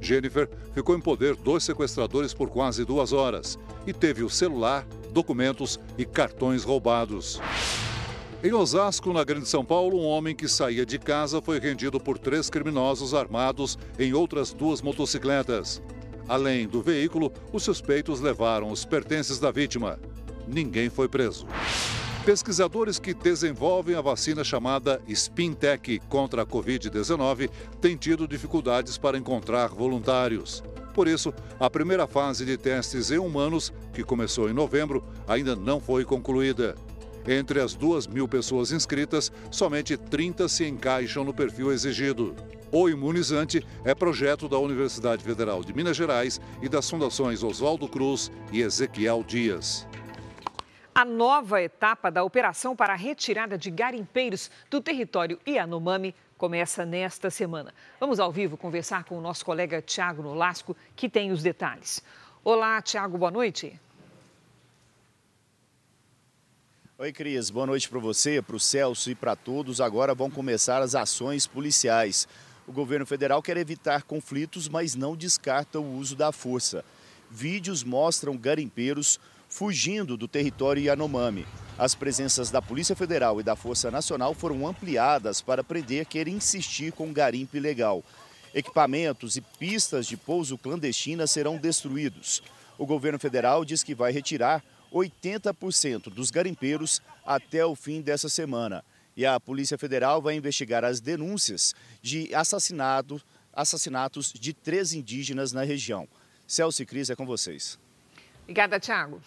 [0.00, 5.78] Jennifer ficou em poder dos sequestradores por quase duas horas e teve o celular, documentos
[5.96, 7.40] e cartões roubados.
[8.42, 12.18] Em Osasco, na Grande São Paulo, um homem que saía de casa foi rendido por
[12.18, 15.82] três criminosos armados em outras duas motocicletas.
[16.28, 19.98] Além do veículo, os suspeitos levaram os pertences da vítima.
[20.46, 21.46] Ninguém foi preso.
[22.28, 27.48] Pesquisadores que desenvolvem a vacina chamada Spintec contra a Covid-19
[27.80, 30.62] têm tido dificuldades para encontrar voluntários.
[30.92, 35.80] Por isso, a primeira fase de testes em humanos, que começou em novembro, ainda não
[35.80, 36.74] foi concluída.
[37.26, 42.36] Entre as duas mil pessoas inscritas, somente 30 se encaixam no perfil exigido.
[42.70, 48.30] O imunizante é projeto da Universidade Federal de Minas Gerais e das fundações Oswaldo Cruz
[48.52, 49.87] e Ezequiel Dias.
[50.98, 57.30] A nova etapa da operação para a retirada de garimpeiros do território Yanomami começa nesta
[57.30, 57.72] semana.
[58.00, 62.02] Vamos ao vivo conversar com o nosso colega Tiago Nolasco, que tem os detalhes.
[62.42, 63.80] Olá, Tiago, boa noite.
[66.98, 67.48] Oi, Cris.
[67.48, 69.80] Boa noite para você, para o Celso e para todos.
[69.80, 72.26] Agora vão começar as ações policiais.
[72.66, 76.84] O governo federal quer evitar conflitos, mas não descarta o uso da força.
[77.30, 81.46] Vídeos mostram garimpeiros fugindo do território Yanomami.
[81.78, 86.92] As presenças da Polícia Federal e da Força Nacional foram ampliadas para prender quem insistir
[86.92, 88.04] com garimpo ilegal.
[88.54, 92.42] Equipamentos e pistas de pouso clandestina serão destruídos.
[92.76, 98.84] O governo federal diz que vai retirar 80% dos garimpeiros até o fim dessa semana
[99.18, 103.20] e a Polícia Federal vai investigar as denúncias de assassinato,
[103.52, 106.06] assassinatos de três indígenas na região.
[106.46, 107.76] Celso e Cris, é com vocês.
[108.48, 109.20] Obrigada, Tiago.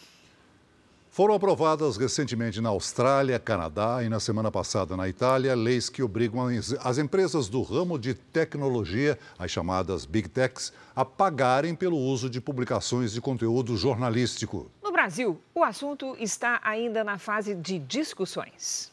[1.12, 6.48] Foram aprovadas recentemente na Austrália, Canadá e na semana passada na Itália leis que obrigam
[6.84, 12.42] as empresas do ramo de tecnologia, as chamadas Big Techs, a pagarem pelo uso de
[12.42, 14.72] publicações de conteúdo jornalístico.
[14.82, 18.91] No Brasil, o assunto está ainda na fase de discussões.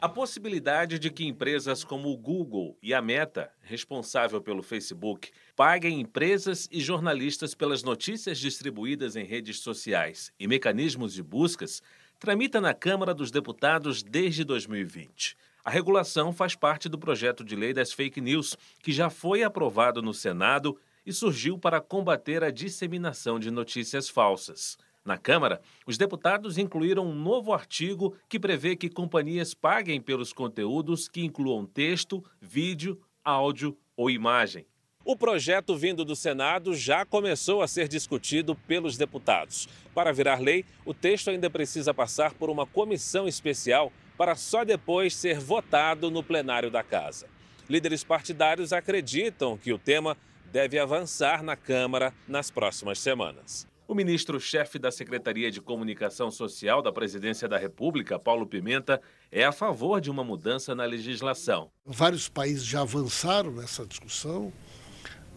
[0.00, 6.00] A possibilidade de que empresas como o Google e a Meta, responsável pelo Facebook, paguem
[6.00, 11.82] empresas e jornalistas pelas notícias distribuídas em redes sociais e mecanismos de buscas
[12.16, 15.36] tramita na Câmara dos Deputados desde 2020.
[15.64, 20.00] A regulação faz parte do projeto de lei das fake news, que já foi aprovado
[20.00, 24.78] no Senado e surgiu para combater a disseminação de notícias falsas.
[25.08, 31.08] Na Câmara, os deputados incluíram um novo artigo que prevê que companhias paguem pelos conteúdos
[31.08, 34.66] que incluam texto, vídeo, áudio ou imagem.
[35.02, 39.66] O projeto vindo do Senado já começou a ser discutido pelos deputados.
[39.94, 45.14] Para virar lei, o texto ainda precisa passar por uma comissão especial para só depois
[45.14, 47.26] ser votado no plenário da Casa.
[47.66, 50.18] Líderes partidários acreditam que o tema
[50.52, 53.67] deve avançar na Câmara nas próximas semanas.
[53.90, 59.00] O ministro-chefe da Secretaria de Comunicação Social da Presidência da República, Paulo Pimenta,
[59.32, 61.70] é a favor de uma mudança na legislação.
[61.86, 64.52] Vários países já avançaram nessa discussão,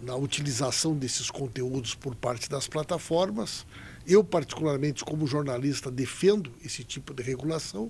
[0.01, 3.65] na utilização desses conteúdos por parte das plataformas.
[4.05, 7.89] Eu, particularmente, como jornalista, defendo esse tipo de regulação,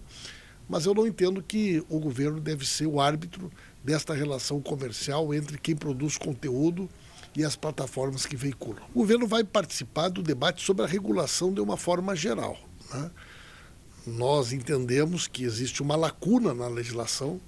[0.69, 3.51] mas eu não entendo que o governo deve ser o árbitro
[3.83, 6.87] desta relação comercial entre quem produz conteúdo
[7.35, 8.83] e as plataformas que veiculam.
[8.93, 12.57] O governo vai participar do debate sobre a regulação de uma forma geral.
[12.93, 13.11] Né?
[14.05, 17.39] Nós entendemos que existe uma lacuna na legislação.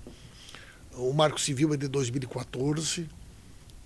[0.96, 3.10] O Marco Civil é de 2014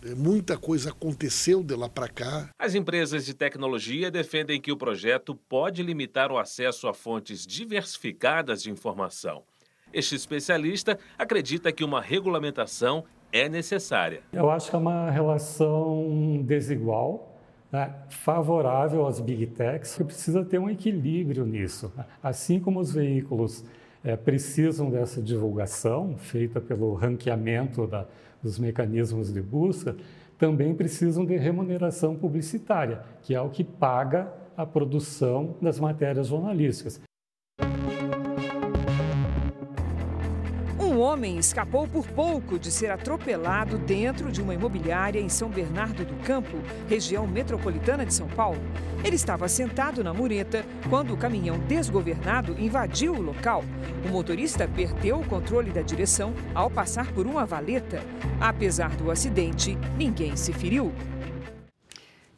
[0.04, 2.50] É, muita coisa aconteceu de lá para cá.
[2.60, 8.62] As empresas de tecnologia defendem que o projeto pode limitar o acesso a fontes diversificadas
[8.62, 9.44] de informação.
[9.92, 13.06] Este especialista acredita que uma regulamentação
[13.38, 14.22] é necessária.
[14.32, 17.38] Eu acho que é uma relação desigual
[17.72, 21.92] né, favorável às big techs, que precisa ter um equilíbrio nisso.
[22.22, 23.64] Assim como os veículos
[24.04, 28.06] é, precisam dessa divulgação feita pelo ranqueamento da,
[28.42, 29.96] dos mecanismos de busca,
[30.38, 37.02] também precisam de remuneração publicitária, que é o que paga a produção das matérias jornalísticas.
[40.98, 46.04] Um homem escapou por pouco de ser atropelado dentro de uma imobiliária em São Bernardo
[46.04, 46.58] do Campo,
[46.90, 48.60] região metropolitana de São Paulo.
[49.04, 53.64] Ele estava sentado na mureta quando o caminhão desgovernado invadiu o local.
[54.08, 58.02] O motorista perdeu o controle da direção ao passar por uma valeta.
[58.42, 60.92] Apesar do acidente, ninguém se feriu.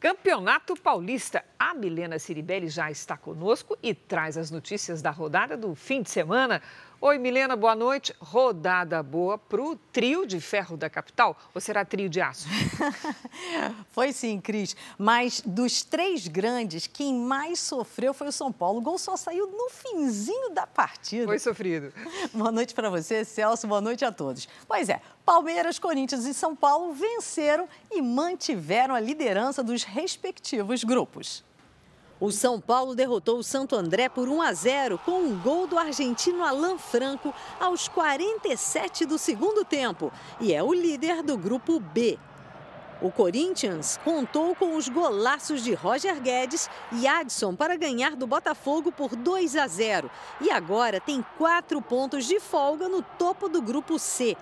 [0.00, 1.44] Campeonato Paulista.
[1.58, 6.08] A Milena Ciribelli já está conosco e traz as notícias da rodada do fim de
[6.08, 6.62] semana.
[7.02, 8.14] Oi, Milena, boa noite.
[8.20, 12.46] Rodada boa para o trio de ferro da capital ou será trio de aço?
[13.88, 14.76] foi sim, Cris.
[14.98, 18.80] Mas dos três grandes, quem mais sofreu foi o São Paulo.
[18.80, 21.24] O gol só saiu no finzinho da partida.
[21.24, 21.90] Foi sofrido.
[22.34, 23.66] Boa noite para você, Celso.
[23.66, 24.46] Boa noite a todos.
[24.68, 31.42] Pois é, Palmeiras, Corinthians e São Paulo venceram e mantiveram a liderança dos respectivos grupos.
[32.20, 35.78] O São Paulo derrotou o Santo André por 1 a 0 com um gol do
[35.78, 42.18] argentino Alan Franco aos 47 do segundo tempo e é o líder do grupo B.
[43.00, 48.92] O Corinthians contou com os golaços de Roger Guedes e Adson para ganhar do Botafogo
[48.92, 50.10] por 2 a 0
[50.42, 54.36] e agora tem quatro pontos de folga no topo do grupo C.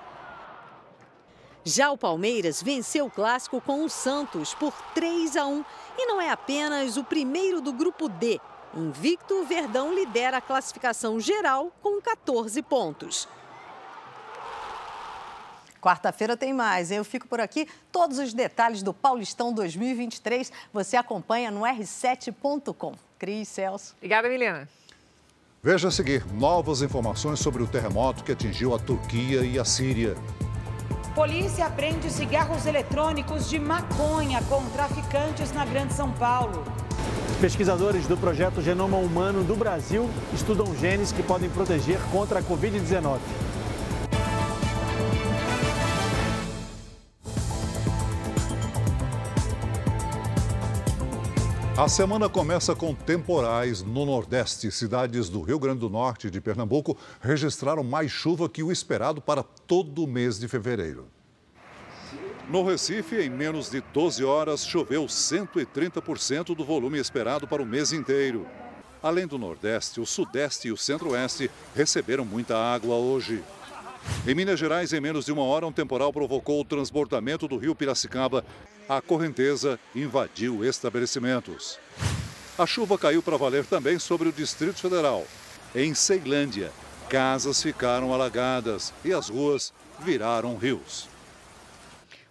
[1.65, 5.65] Já o Palmeiras venceu o clássico com o Santos por 3 a 1
[5.99, 8.41] e não é apenas o primeiro do grupo D.
[8.75, 13.29] Invicto, o Verdão lidera a classificação geral com 14 pontos.
[15.81, 16.91] Quarta-feira tem mais.
[16.91, 17.67] Eu fico por aqui.
[17.91, 22.95] Todos os detalhes do Paulistão 2023 você acompanha no r7.com.
[23.19, 23.95] Cris, Celso.
[23.97, 24.69] Obrigada, Milena.
[25.63, 30.15] Veja a seguir novas informações sobre o terremoto que atingiu a Turquia e a Síria.
[31.19, 36.63] Polícia prende cigarros eletrônicos de maconha com traficantes na Grande São Paulo.
[37.41, 43.19] Pesquisadores do projeto Genoma Humano do Brasil estudam genes que podem proteger contra a Covid-19.
[51.79, 54.69] A semana começa com temporais no Nordeste.
[54.69, 59.21] Cidades do Rio Grande do Norte e de Pernambuco registraram mais chuva que o esperado
[59.21, 61.07] para todo o mês de fevereiro.
[62.49, 67.93] No Recife, em menos de 12 horas, choveu 130% do volume esperado para o mês
[67.93, 68.45] inteiro.
[69.01, 73.41] Além do Nordeste, o Sudeste e o Centro-Oeste receberam muita água hoje.
[74.27, 77.73] Em Minas Gerais, em menos de uma hora, um temporal provocou o transbordamento do rio
[77.73, 78.45] Piracicaba
[78.89, 81.79] a correnteza invadiu estabelecimentos.
[82.57, 85.27] A chuva caiu para valer também sobre o Distrito Federal.
[85.75, 86.73] Em Ceilândia,
[87.11, 91.09] casas ficaram alagadas e as ruas viraram rios.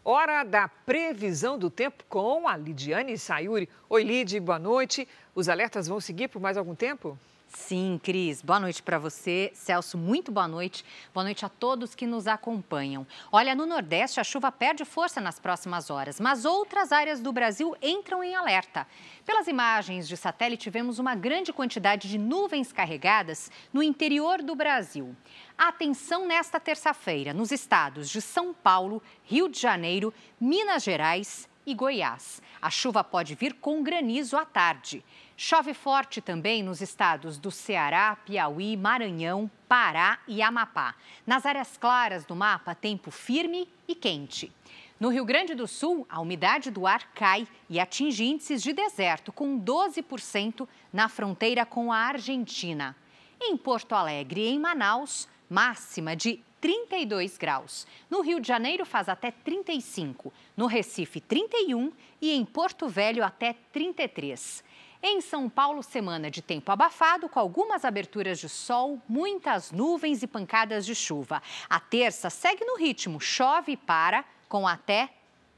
[0.03, 3.69] Hora da previsão do tempo com a Lidiane Sayuri.
[3.89, 5.07] Oi, Lid, boa noite.
[5.35, 7.19] Os alertas vão seguir por mais algum tempo?
[7.47, 8.41] Sim, Cris.
[8.41, 9.51] Boa noite para você.
[9.53, 10.83] Celso, muito boa noite.
[11.13, 13.07] Boa noite a todos que nos acompanham.
[13.31, 17.73] Olha, no Nordeste a chuva perde força nas próximas horas, mas outras áreas do Brasil
[17.81, 18.85] entram em alerta.
[19.25, 25.15] Pelas imagens de satélite, vemos uma grande quantidade de nuvens carregadas no interior do Brasil.
[25.57, 32.41] Atenção nesta terça-feira nos estados de São Paulo, Rio de Janeiro, Minas Gerais e Goiás.
[32.61, 35.03] A chuva pode vir com granizo à tarde.
[35.39, 40.95] Chove forte também nos estados do Ceará, Piauí, Maranhão, Pará e Amapá.
[41.27, 44.51] Nas áreas claras do mapa, tempo firme e quente.
[44.99, 49.31] No Rio Grande do Sul, a umidade do ar cai e atinge índices de deserto,
[49.31, 52.95] com 12% na fronteira com a Argentina.
[53.39, 57.85] Em Porto Alegre e em Manaus, máxima de 32 graus.
[58.09, 63.55] No Rio de Janeiro faz até 35, no Recife 31 e em Porto Velho até
[63.71, 64.65] 33.
[65.01, 70.27] Em São Paulo, semana de tempo abafado, com algumas aberturas de sol, muitas nuvens e
[70.27, 71.41] pancadas de chuva.
[71.69, 75.09] A terça segue no ritmo, chove e para, com até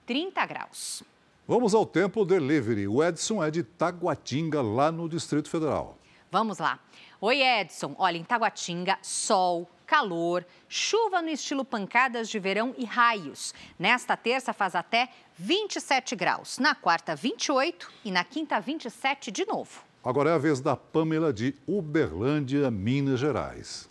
[0.06, 1.04] 30 graus.
[1.48, 2.88] Vamos ao tempo delivery.
[2.88, 5.98] O Edson é de Taguatinga, lá no Distrito Federal.
[6.30, 6.78] Vamos lá.
[7.22, 7.96] Oi, Edson.
[7.98, 13.56] Olha, em Taguatinga, sol, calor, chuva no estilo pancadas de verão e raios.
[13.80, 19.82] Nesta terça faz até 27 graus, na quarta 28 e na quinta 27 de novo.
[20.04, 23.90] Agora é a vez da Pamela de Uberlândia, Minas Gerais.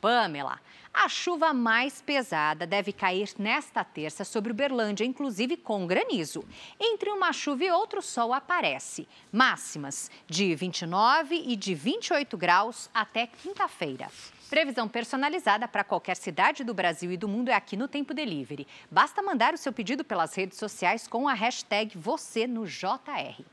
[0.00, 0.60] Pamela,
[0.94, 6.44] a chuva mais pesada deve cair nesta terça sobre Uberlândia, inclusive com granizo.
[6.78, 9.08] Entre uma chuva e outra, o sol aparece.
[9.32, 14.08] Máximas de 29 e de 28 graus até quinta-feira.
[14.50, 18.66] Previsão personalizada para qualquer cidade do Brasil e do mundo é aqui no Tempo Delivery.
[18.90, 23.44] Basta mandar o seu pedido pelas redes sociais com a hashtag você no JR.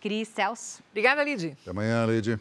[0.00, 0.82] Cris Celso.
[0.90, 1.56] Obrigada, Lid.
[1.62, 2.40] Até amanhã, Lid.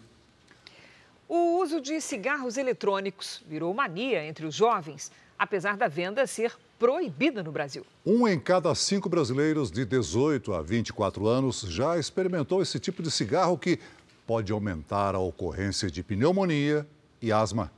[1.30, 7.44] O uso de cigarros eletrônicos virou mania entre os jovens, apesar da venda ser proibida
[7.44, 7.86] no Brasil.
[8.04, 13.12] Um em cada cinco brasileiros de 18 a 24 anos já experimentou esse tipo de
[13.12, 13.80] cigarro que
[14.26, 16.88] pode aumentar a ocorrência de pneumonia
[17.22, 17.72] e asma.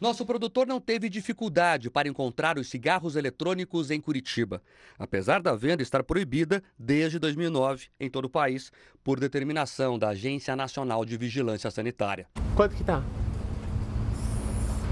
[0.00, 4.62] Nosso produtor não teve dificuldade para encontrar os cigarros eletrônicos em Curitiba,
[4.98, 8.72] apesar da venda estar proibida desde 2009 em todo o país,
[9.04, 12.26] por determinação da Agência Nacional de Vigilância Sanitária.
[12.56, 13.04] Quanto que tá?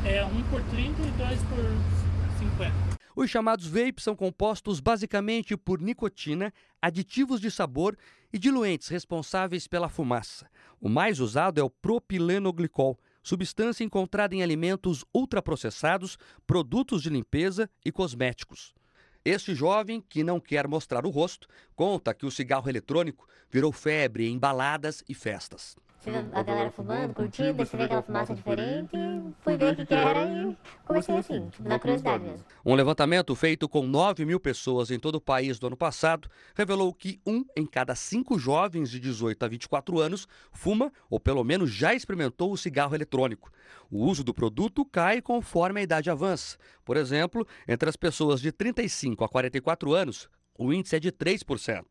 [0.05, 2.99] É um por 30 e dois por 50.
[3.17, 6.53] Os chamados vapes são compostos basicamente por nicotina,
[6.83, 7.97] aditivos de sabor
[8.31, 10.47] e diluentes responsáveis pela fumaça.
[10.79, 12.99] O mais usado é o propilenoglicol,
[13.29, 16.17] substância encontrada em alimentos ultraprocessados,
[16.47, 18.73] produtos de limpeza e cosméticos.
[19.23, 24.27] Este jovem, que não quer mostrar o rosto, conta que o cigarro eletrônico virou febre
[24.27, 25.77] em baladas e festas.
[25.99, 28.97] Você vê a galera fumando, curtindo, você vê aquela fumaça diferente,
[29.41, 32.45] fui ver o que, que era e comecei assim, tipo, na curiosidade mesmo.
[32.65, 36.95] Um levantamento feito com 9 mil pessoas em todo o país do ano passado revelou
[36.95, 41.69] que um em cada cinco jovens de 18 a 24 anos fuma ou pelo menos
[41.73, 43.51] já experimentou o cigarro eletrônico.
[43.91, 46.57] O uso do produto cai conforme a idade avança.
[46.85, 51.85] Por exemplo, entre as pessoas de 35 a 44 anos, o índice é de 3%.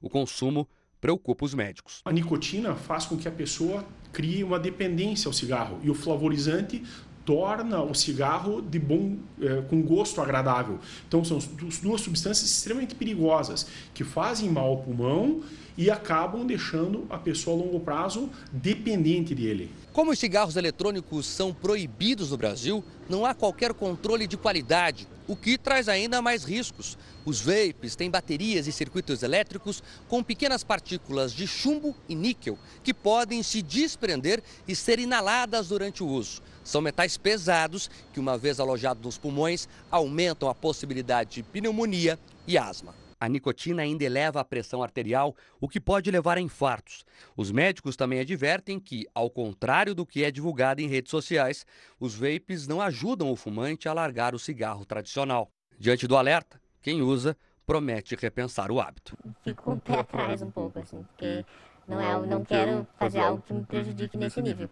[0.00, 0.68] O consumo
[1.02, 2.00] preocupa os médicos.
[2.04, 6.80] A nicotina faz com que a pessoa crie uma dependência ao cigarro e o flavorizante
[7.24, 10.78] torna o cigarro de bom é, com gosto agradável.
[11.08, 11.38] Então são
[11.82, 15.42] duas substâncias extremamente perigosas que fazem mal ao pulmão
[15.76, 19.70] e acabam deixando a pessoa a longo prazo dependente dele.
[19.92, 25.36] Como os cigarros eletrônicos são proibidos no Brasil, não há qualquer controle de qualidade, o
[25.36, 26.96] que traz ainda mais riscos.
[27.26, 32.94] Os vapes têm baterias e circuitos elétricos com pequenas partículas de chumbo e níquel que
[32.94, 36.40] podem se desprender e ser inaladas durante o uso.
[36.64, 42.56] São metais pesados que, uma vez alojados nos pulmões, aumentam a possibilidade de pneumonia e
[42.56, 43.01] asma.
[43.22, 47.04] A nicotina ainda eleva a pressão arterial, o que pode levar a infartos.
[47.36, 51.64] Os médicos também advertem que, ao contrário do que é divulgado em redes sociais,
[52.00, 55.48] os vapes não ajudam o fumante a largar o cigarro tradicional.
[55.78, 59.16] Diante do alerta, quem usa promete repensar o hábito.
[59.44, 61.46] Fico com o pé atrás um pouco, assim, porque
[61.86, 64.68] não, é, não quero fazer algo que me prejudique nesse nível.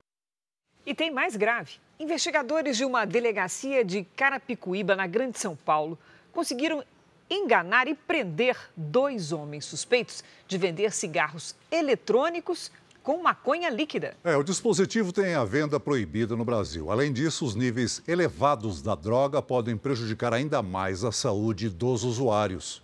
[0.85, 1.75] E tem mais grave.
[2.01, 5.97] Investigadores de uma delegacia de Carapicuíba, na Grande São Paulo,
[6.33, 6.83] conseguiram
[7.31, 12.73] enganar e prender dois homens suspeitos de vender cigarros eletrônicos
[13.03, 14.15] com maconha líquida.
[14.23, 16.91] É, o dispositivo tem a venda proibida no Brasil.
[16.91, 22.83] Além disso, os níveis elevados da droga podem prejudicar ainda mais a saúde dos usuários.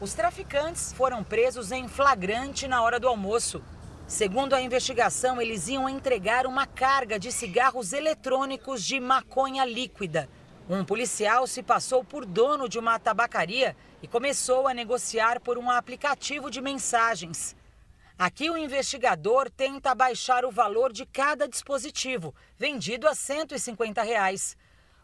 [0.00, 3.62] Os traficantes foram presos em flagrante na hora do almoço.
[4.06, 10.28] Segundo a investigação, eles iam entregar uma carga de cigarros eletrônicos de maconha líquida.
[10.68, 15.68] Um policial se passou por dono de uma tabacaria e começou a negociar por um
[15.68, 17.56] aplicativo de mensagens.
[18.16, 24.56] Aqui o investigador tenta baixar o valor de cada dispositivo, vendido a 150 reais.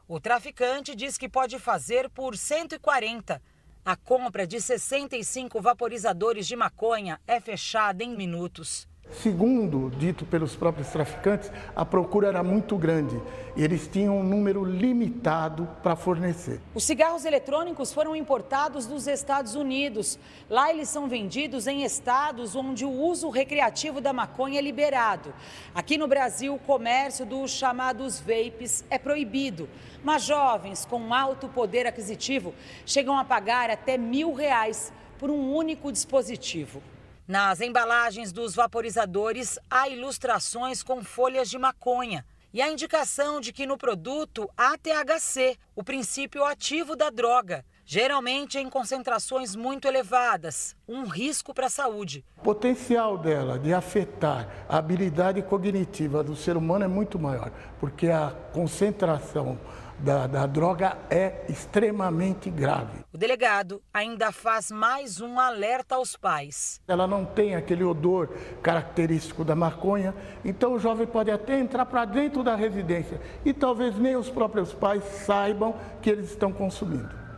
[0.06, 3.42] O traficante diz que pode fazer por 140.
[3.84, 8.86] A compra de 65 vaporizadores de maconha é fechada em minutos.
[9.10, 13.20] Segundo dito pelos próprios traficantes, a procura era muito grande
[13.56, 16.60] e eles tinham um número limitado para fornecer.
[16.74, 20.18] Os cigarros eletrônicos foram importados dos Estados Unidos.
[20.48, 25.34] Lá eles são vendidos em estados onde o uso recreativo da maconha é liberado.
[25.74, 29.68] Aqui no Brasil, o comércio dos chamados vapes é proibido.
[30.04, 32.54] Mas jovens com alto poder aquisitivo
[32.84, 36.80] chegam a pagar até mil reais por um único dispositivo.
[37.28, 42.24] Nas embalagens dos vaporizadores há ilustrações com folhas de maconha
[42.54, 48.56] e a indicação de que no produto há THC, o princípio ativo da droga, geralmente
[48.56, 52.24] em concentrações muito elevadas, um risco para a saúde.
[52.38, 58.08] O potencial dela de afetar a habilidade cognitiva do ser humano é muito maior, porque
[58.08, 59.58] a concentração
[59.98, 63.04] da, da droga é extremamente grave.
[63.12, 66.80] O delegado ainda faz mais um alerta aos pais.
[66.86, 68.28] Ela não tem aquele odor
[68.62, 73.96] característico da maconha, então o jovem pode até entrar para dentro da residência e talvez
[73.98, 77.28] nem os próprios pais saibam que eles estão consumindo.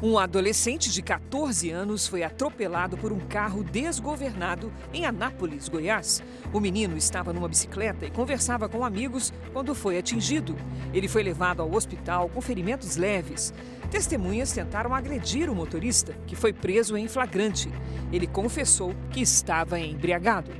[0.00, 6.22] Um adolescente de 14 anos foi atropelado por um carro desgovernado em Anápolis, Goiás.
[6.52, 10.54] O menino estava numa bicicleta e conversava com amigos quando foi atingido.
[10.94, 13.52] Ele foi levado ao hospital com ferimentos leves.
[13.90, 17.68] Testemunhas tentaram agredir o motorista, que foi preso em flagrante.
[18.12, 20.52] Ele confessou que estava embriagado.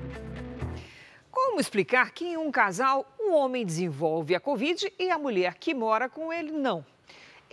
[1.30, 5.72] Como explicar que em um casal o homem desenvolve a Covid e a mulher que
[5.72, 6.84] mora com ele não?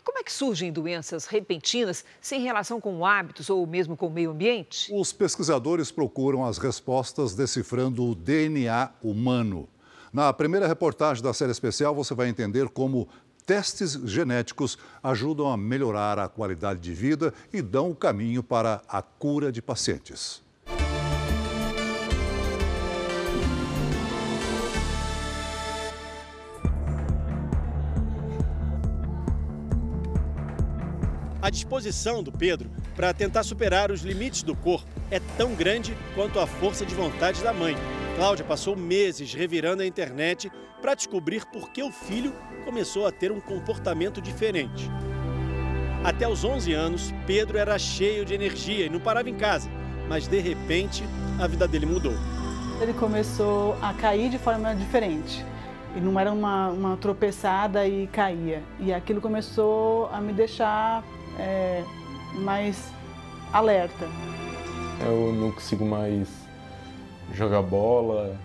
[0.06, 4.30] Como é que surgem doenças repentinas sem relação com hábitos ou mesmo com o meio
[4.30, 4.94] ambiente?
[4.94, 9.68] Os pesquisadores procuram as respostas decifrando o DNA humano.
[10.14, 13.10] Na primeira reportagem da série especial, você vai entender como
[13.48, 19.02] testes genéticos ajudam a melhorar a qualidade de vida e dão o caminho para a
[19.02, 20.45] cura de pacientes.
[31.46, 36.40] A disposição do Pedro para tentar superar os limites do corpo é tão grande quanto
[36.40, 37.76] a força de vontade da mãe.
[38.16, 42.34] Cláudia passou meses revirando a internet para descobrir por que o filho
[42.64, 44.90] começou a ter um comportamento diferente.
[46.04, 49.70] Até os 11 anos, Pedro era cheio de energia e não parava em casa,
[50.10, 51.04] mas de repente
[51.40, 52.14] a vida dele mudou.
[52.82, 55.46] Ele começou a cair de forma diferente.
[55.96, 58.64] E não era uma, uma tropeçada e caía.
[58.80, 61.04] E aquilo começou a me deixar
[61.40, 61.84] é,
[62.34, 62.92] mais
[63.52, 64.08] alerta.
[65.06, 66.28] Eu não consigo mais
[67.34, 68.38] jogar bola,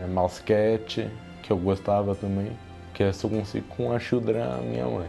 [0.00, 1.10] é, basquete,
[1.42, 2.56] que eu gostava também,
[2.94, 5.08] que eu só consigo com a chudra minha mãe.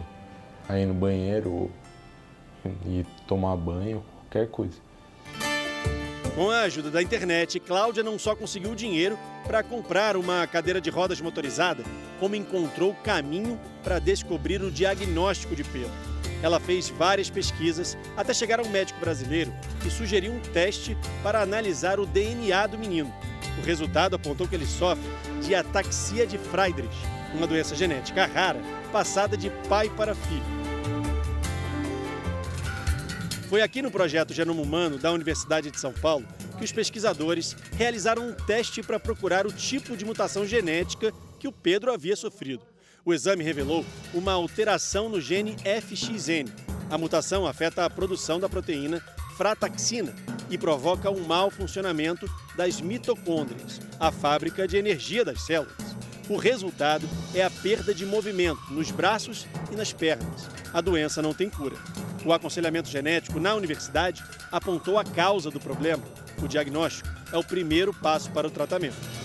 [0.67, 1.71] Aí no banheiro
[2.86, 4.77] e tomar banho, qualquer coisa.
[6.36, 10.89] Com a ajuda da internet, Cláudia não só conseguiu dinheiro para comprar uma cadeira de
[10.89, 11.84] rodas motorizada,
[12.19, 16.09] como encontrou caminho para descobrir o diagnóstico de Pedro.
[16.41, 21.41] Ela fez várias pesquisas até chegar a um médico brasileiro que sugeriu um teste para
[21.41, 23.13] analisar o DNA do menino.
[23.57, 25.03] O resultado apontou que ele sofre
[25.41, 26.95] de ataxia de Friedrich,
[27.33, 28.61] uma doença genética rara
[28.91, 30.59] passada de pai para filho.
[33.49, 36.25] Foi aqui no projeto Genoma Humano da Universidade de São Paulo
[36.59, 41.51] que os pesquisadores realizaram um teste para procurar o tipo de mutação genética que o
[41.51, 42.68] Pedro havia sofrido.
[43.10, 43.84] O exame revelou
[44.14, 46.47] uma alteração no gene FXN.
[46.91, 49.03] A mutação afeta a produção da proteína
[49.36, 50.14] frataxina
[50.47, 55.74] e provoca um mau funcionamento das mitocôndrias, a fábrica de energia das células.
[56.30, 60.47] O resultado é a perda de movimento nos braços e nas pernas.
[60.72, 61.78] A doença não tem cura.
[62.24, 66.03] O aconselhamento genético na universidade apontou a causa do problema.
[66.43, 69.18] O diagnóstico é o primeiro passo para o tratamento.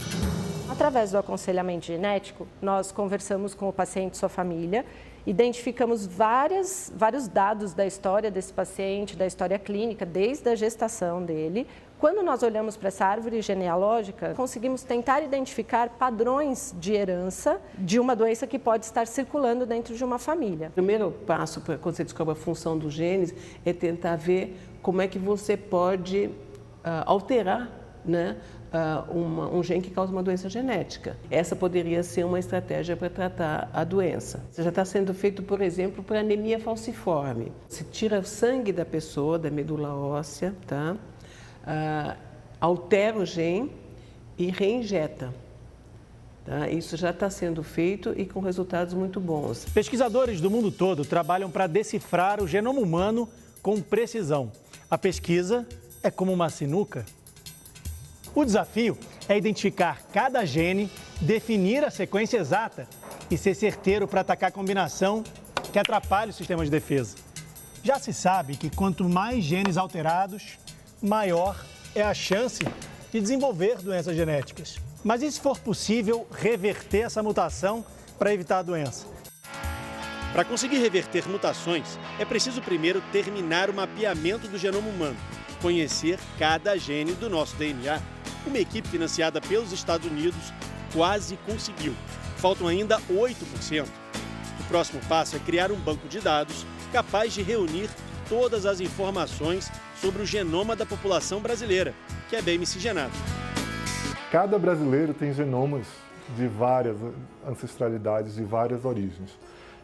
[0.74, 4.84] Através do aconselhamento genético, nós conversamos com o paciente e sua família,
[5.24, 11.64] identificamos várias, vários dados da história desse paciente, da história clínica, desde a gestação dele.
[11.96, 18.16] Quando nós olhamos para essa árvore genealógica, conseguimos tentar identificar padrões de herança de uma
[18.16, 20.70] doença que pode estar circulando dentro de uma família.
[20.70, 23.32] O primeiro passo quando você descobre a função dos genes
[23.64, 28.36] é tentar ver como é que você pode uh, alterar né,
[28.74, 31.16] uh, uma, um gene que causa uma doença genética.
[31.30, 34.44] Essa poderia ser uma estratégia para tratar a doença.
[34.50, 37.52] Isso já está sendo feito, por exemplo, para anemia falciforme.
[37.68, 40.96] Se tira o sangue da pessoa, da medula óssea, tá?
[41.62, 42.18] Uh,
[42.60, 43.70] altera o gene
[44.36, 45.32] e reinjeta.
[46.44, 46.68] Tá?
[46.68, 49.64] Isso já está sendo feito e com resultados muito bons.
[49.72, 53.28] Pesquisadores do mundo todo trabalham para decifrar o genoma humano
[53.62, 54.52] com precisão.
[54.90, 55.66] A pesquisa
[56.02, 57.06] é como uma sinuca
[58.34, 62.88] o desafio é identificar cada gene, definir a sequência exata
[63.30, 65.22] e ser certeiro para atacar a combinação
[65.72, 67.16] que atrapalha o sistema de defesa.
[67.82, 70.58] Já se sabe que quanto mais genes alterados,
[71.00, 71.64] maior
[71.94, 72.60] é a chance
[73.12, 74.78] de desenvolver doenças genéticas.
[75.04, 77.84] Mas e se for possível reverter essa mutação
[78.18, 79.06] para evitar a doença?
[80.32, 85.16] Para conseguir reverter mutações, é preciso primeiro terminar o mapeamento do genoma humano,
[85.62, 88.13] conhecer cada gene do nosso DNA
[88.48, 90.52] uma equipe financiada pelos Estados Unidos
[90.92, 91.94] quase conseguiu.
[92.36, 93.86] Faltam ainda 8%.
[94.60, 97.90] O próximo passo é criar um banco de dados capaz de reunir
[98.28, 99.70] todas as informações
[100.00, 101.94] sobre o genoma da população brasileira,
[102.28, 103.12] que é bem miscigenado.
[104.30, 105.86] Cada brasileiro tem genomas
[106.36, 106.96] de várias
[107.46, 109.30] ancestralidades, de várias origens.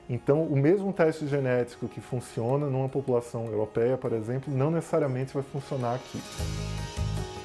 [0.08, 5.42] Então, o mesmo teste genético que funciona numa população europeia, por exemplo, não necessariamente vai
[5.42, 6.20] funcionar aqui.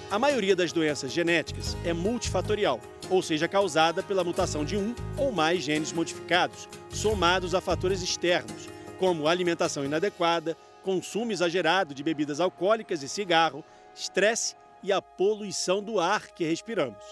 [0.09, 2.79] A maioria das doenças genéticas é multifatorial,
[3.09, 8.69] ou seja, causada pela mutação de um ou mais genes modificados, somados a fatores externos,
[8.99, 15.99] como alimentação inadequada, consumo exagerado de bebidas alcoólicas e cigarro, estresse e a poluição do
[15.99, 17.03] ar que respiramos.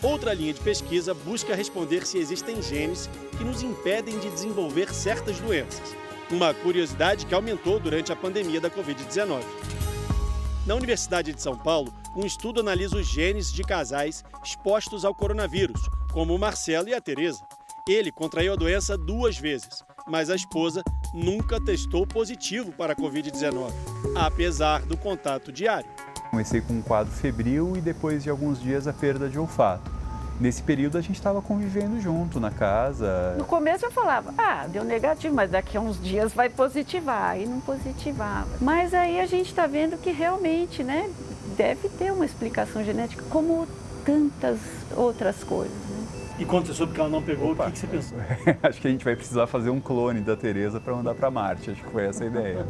[0.00, 5.40] Outra linha de pesquisa busca responder se existem genes que nos impedem de desenvolver certas
[5.40, 5.94] doenças,
[6.30, 9.42] uma curiosidade que aumentou durante a pandemia da Covid-19.
[10.66, 15.80] Na Universidade de São Paulo, um estudo analisa os genes de casais expostos ao coronavírus,
[16.12, 17.40] como o Marcelo e a Teresa.
[17.88, 20.82] Ele contraiu a doença duas vezes, mas a esposa
[21.14, 23.72] nunca testou positivo para a Covid-19,
[24.14, 25.88] apesar do contato diário.
[26.30, 29.99] Comecei com um quadro febril e depois de alguns dias a perda de olfato.
[30.40, 33.34] Nesse período a gente estava convivendo junto na casa.
[33.36, 37.38] No começo eu falava, ah, deu negativo, mas daqui a uns dias vai positivar.
[37.38, 38.48] E não positivava.
[38.58, 41.10] Mas aí a gente está vendo que realmente, né,
[41.58, 43.68] deve ter uma explicação genética, como
[44.02, 44.58] tantas
[44.96, 45.76] outras coisas.
[45.76, 46.06] Né?
[46.38, 47.64] E quando você soube que ela não pegou, Opa.
[47.64, 48.18] o que, que você pensou?
[48.62, 51.70] Acho que a gente vai precisar fazer um clone da Tereza para mandar para Marte.
[51.70, 52.66] Acho que foi essa a ideia.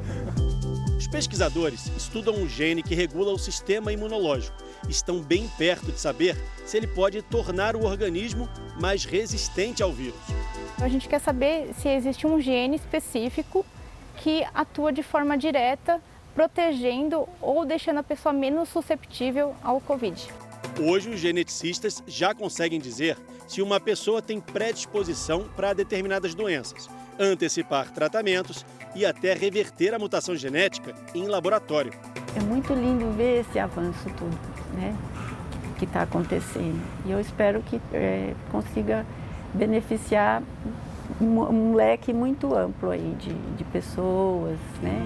[0.98, 4.56] Os pesquisadores estudam um gene que regula o sistema imunológico.
[4.90, 6.36] Estão bem perto de saber
[6.66, 8.48] se ele pode tornar o organismo
[8.80, 10.18] mais resistente ao vírus.
[10.82, 13.64] A gente quer saber se existe um gene específico
[14.16, 16.00] que atua de forma direta,
[16.34, 20.28] protegendo ou deixando a pessoa menos susceptível ao Covid.
[20.80, 23.16] Hoje, os geneticistas já conseguem dizer
[23.46, 26.88] se uma pessoa tem predisposição para determinadas doenças,
[27.18, 31.92] antecipar tratamentos e até reverter a mutação genética em laboratório.
[32.36, 34.38] É muito lindo ver esse avanço tudo,
[34.74, 34.96] né?
[35.78, 36.80] Que está acontecendo.
[37.06, 39.06] E eu espero que é, consiga
[39.54, 40.42] beneficiar
[41.20, 45.00] um, um, leque muito amplo aí de, de pessoas, né?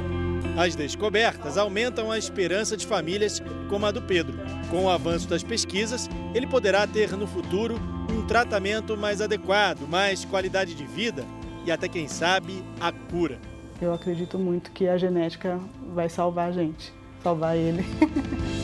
[0.57, 4.39] As descobertas aumentam a esperança de famílias como a do Pedro.
[4.71, 7.77] Com o avanço das pesquisas, ele poderá ter no futuro
[8.11, 11.25] um tratamento mais adequado, mais qualidade de vida
[11.65, 13.39] e até, quem sabe, a cura.
[13.81, 15.59] Eu acredito muito que a genética
[15.95, 16.93] vai salvar a gente,
[17.23, 17.85] salvar ele.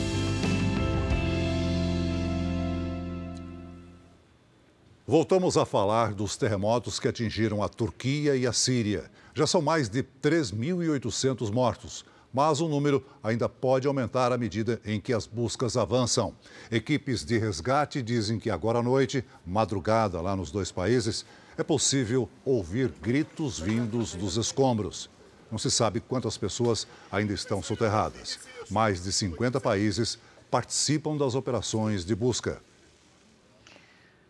[5.11, 9.11] Voltamos a falar dos terremotos que atingiram a Turquia e a Síria.
[9.35, 15.01] Já são mais de 3.800 mortos, mas o número ainda pode aumentar à medida em
[15.01, 16.33] que as buscas avançam.
[16.71, 21.25] Equipes de resgate dizem que agora à noite, madrugada lá nos dois países,
[21.57, 25.09] é possível ouvir gritos vindos dos escombros.
[25.51, 28.39] Não se sabe quantas pessoas ainda estão soterradas.
[28.69, 30.17] Mais de 50 países
[30.49, 32.61] participam das operações de busca.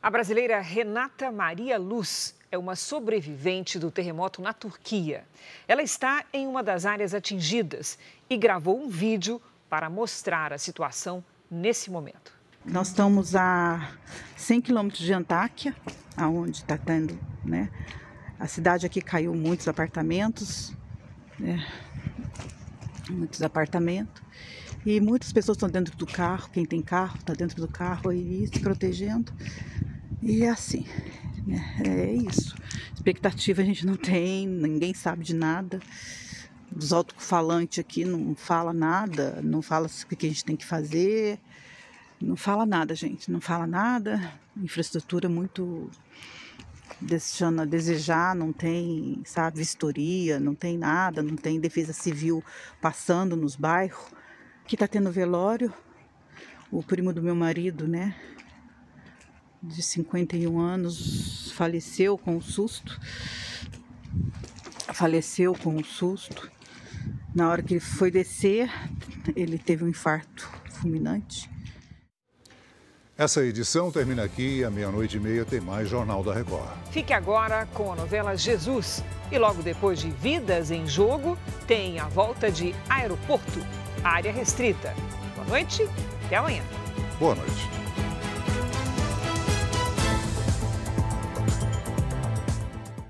[0.04, 5.24] A brasileira Renata Maria Luz é uma sobrevivente do terremoto na Turquia.
[5.68, 9.40] Ela está em uma das áreas atingidas e gravou um vídeo
[9.70, 12.34] para mostrar a situação nesse momento.
[12.66, 13.92] Nós estamos a
[14.38, 15.76] 100 quilômetros de Antáquia,
[16.18, 17.70] aonde está tendo, né?
[18.40, 20.76] A cidade aqui caiu muitos apartamentos,
[21.38, 21.64] né?
[23.08, 24.20] Muitos apartamentos.
[24.84, 28.48] E muitas pessoas estão dentro do carro, quem tem carro está dentro do carro aí
[28.48, 29.32] se protegendo.
[30.22, 30.86] E é assim,
[31.48, 31.76] né?
[31.84, 32.56] é isso.
[32.94, 35.80] Expectativa a gente não tem, ninguém sabe de nada.
[36.76, 41.40] Os alto-falantes aqui não fala nada, não fala o que a gente tem que fazer,
[42.22, 44.32] não fala nada, gente, não fala nada.
[44.56, 45.90] Infraestrutura muito
[47.02, 52.44] deixando a desejar, não tem, sabe, vistoria, não tem nada, não tem defesa civil
[52.80, 54.14] passando nos bairros.
[54.64, 55.74] Aqui tá tendo velório,
[56.72, 58.16] o primo do meu marido, né,
[59.62, 63.00] de 51 anos, faleceu com o susto.
[64.94, 66.50] Faleceu com o susto.
[67.34, 68.70] Na hora que ele foi descer,
[69.36, 71.50] ele teve um infarto fulminante.
[73.18, 74.64] Essa edição termina aqui.
[74.64, 76.68] À meia-noite e meia tem mais Jornal da Record.
[76.92, 79.04] Fique agora com a novela Jesus.
[79.32, 81.38] E logo depois de Vidas em Jogo,
[81.68, 83.60] tem a volta de Aeroporto,
[84.04, 84.94] área restrita.
[85.36, 85.88] Boa noite,
[86.26, 86.64] até amanhã.
[87.20, 87.81] Boa noite.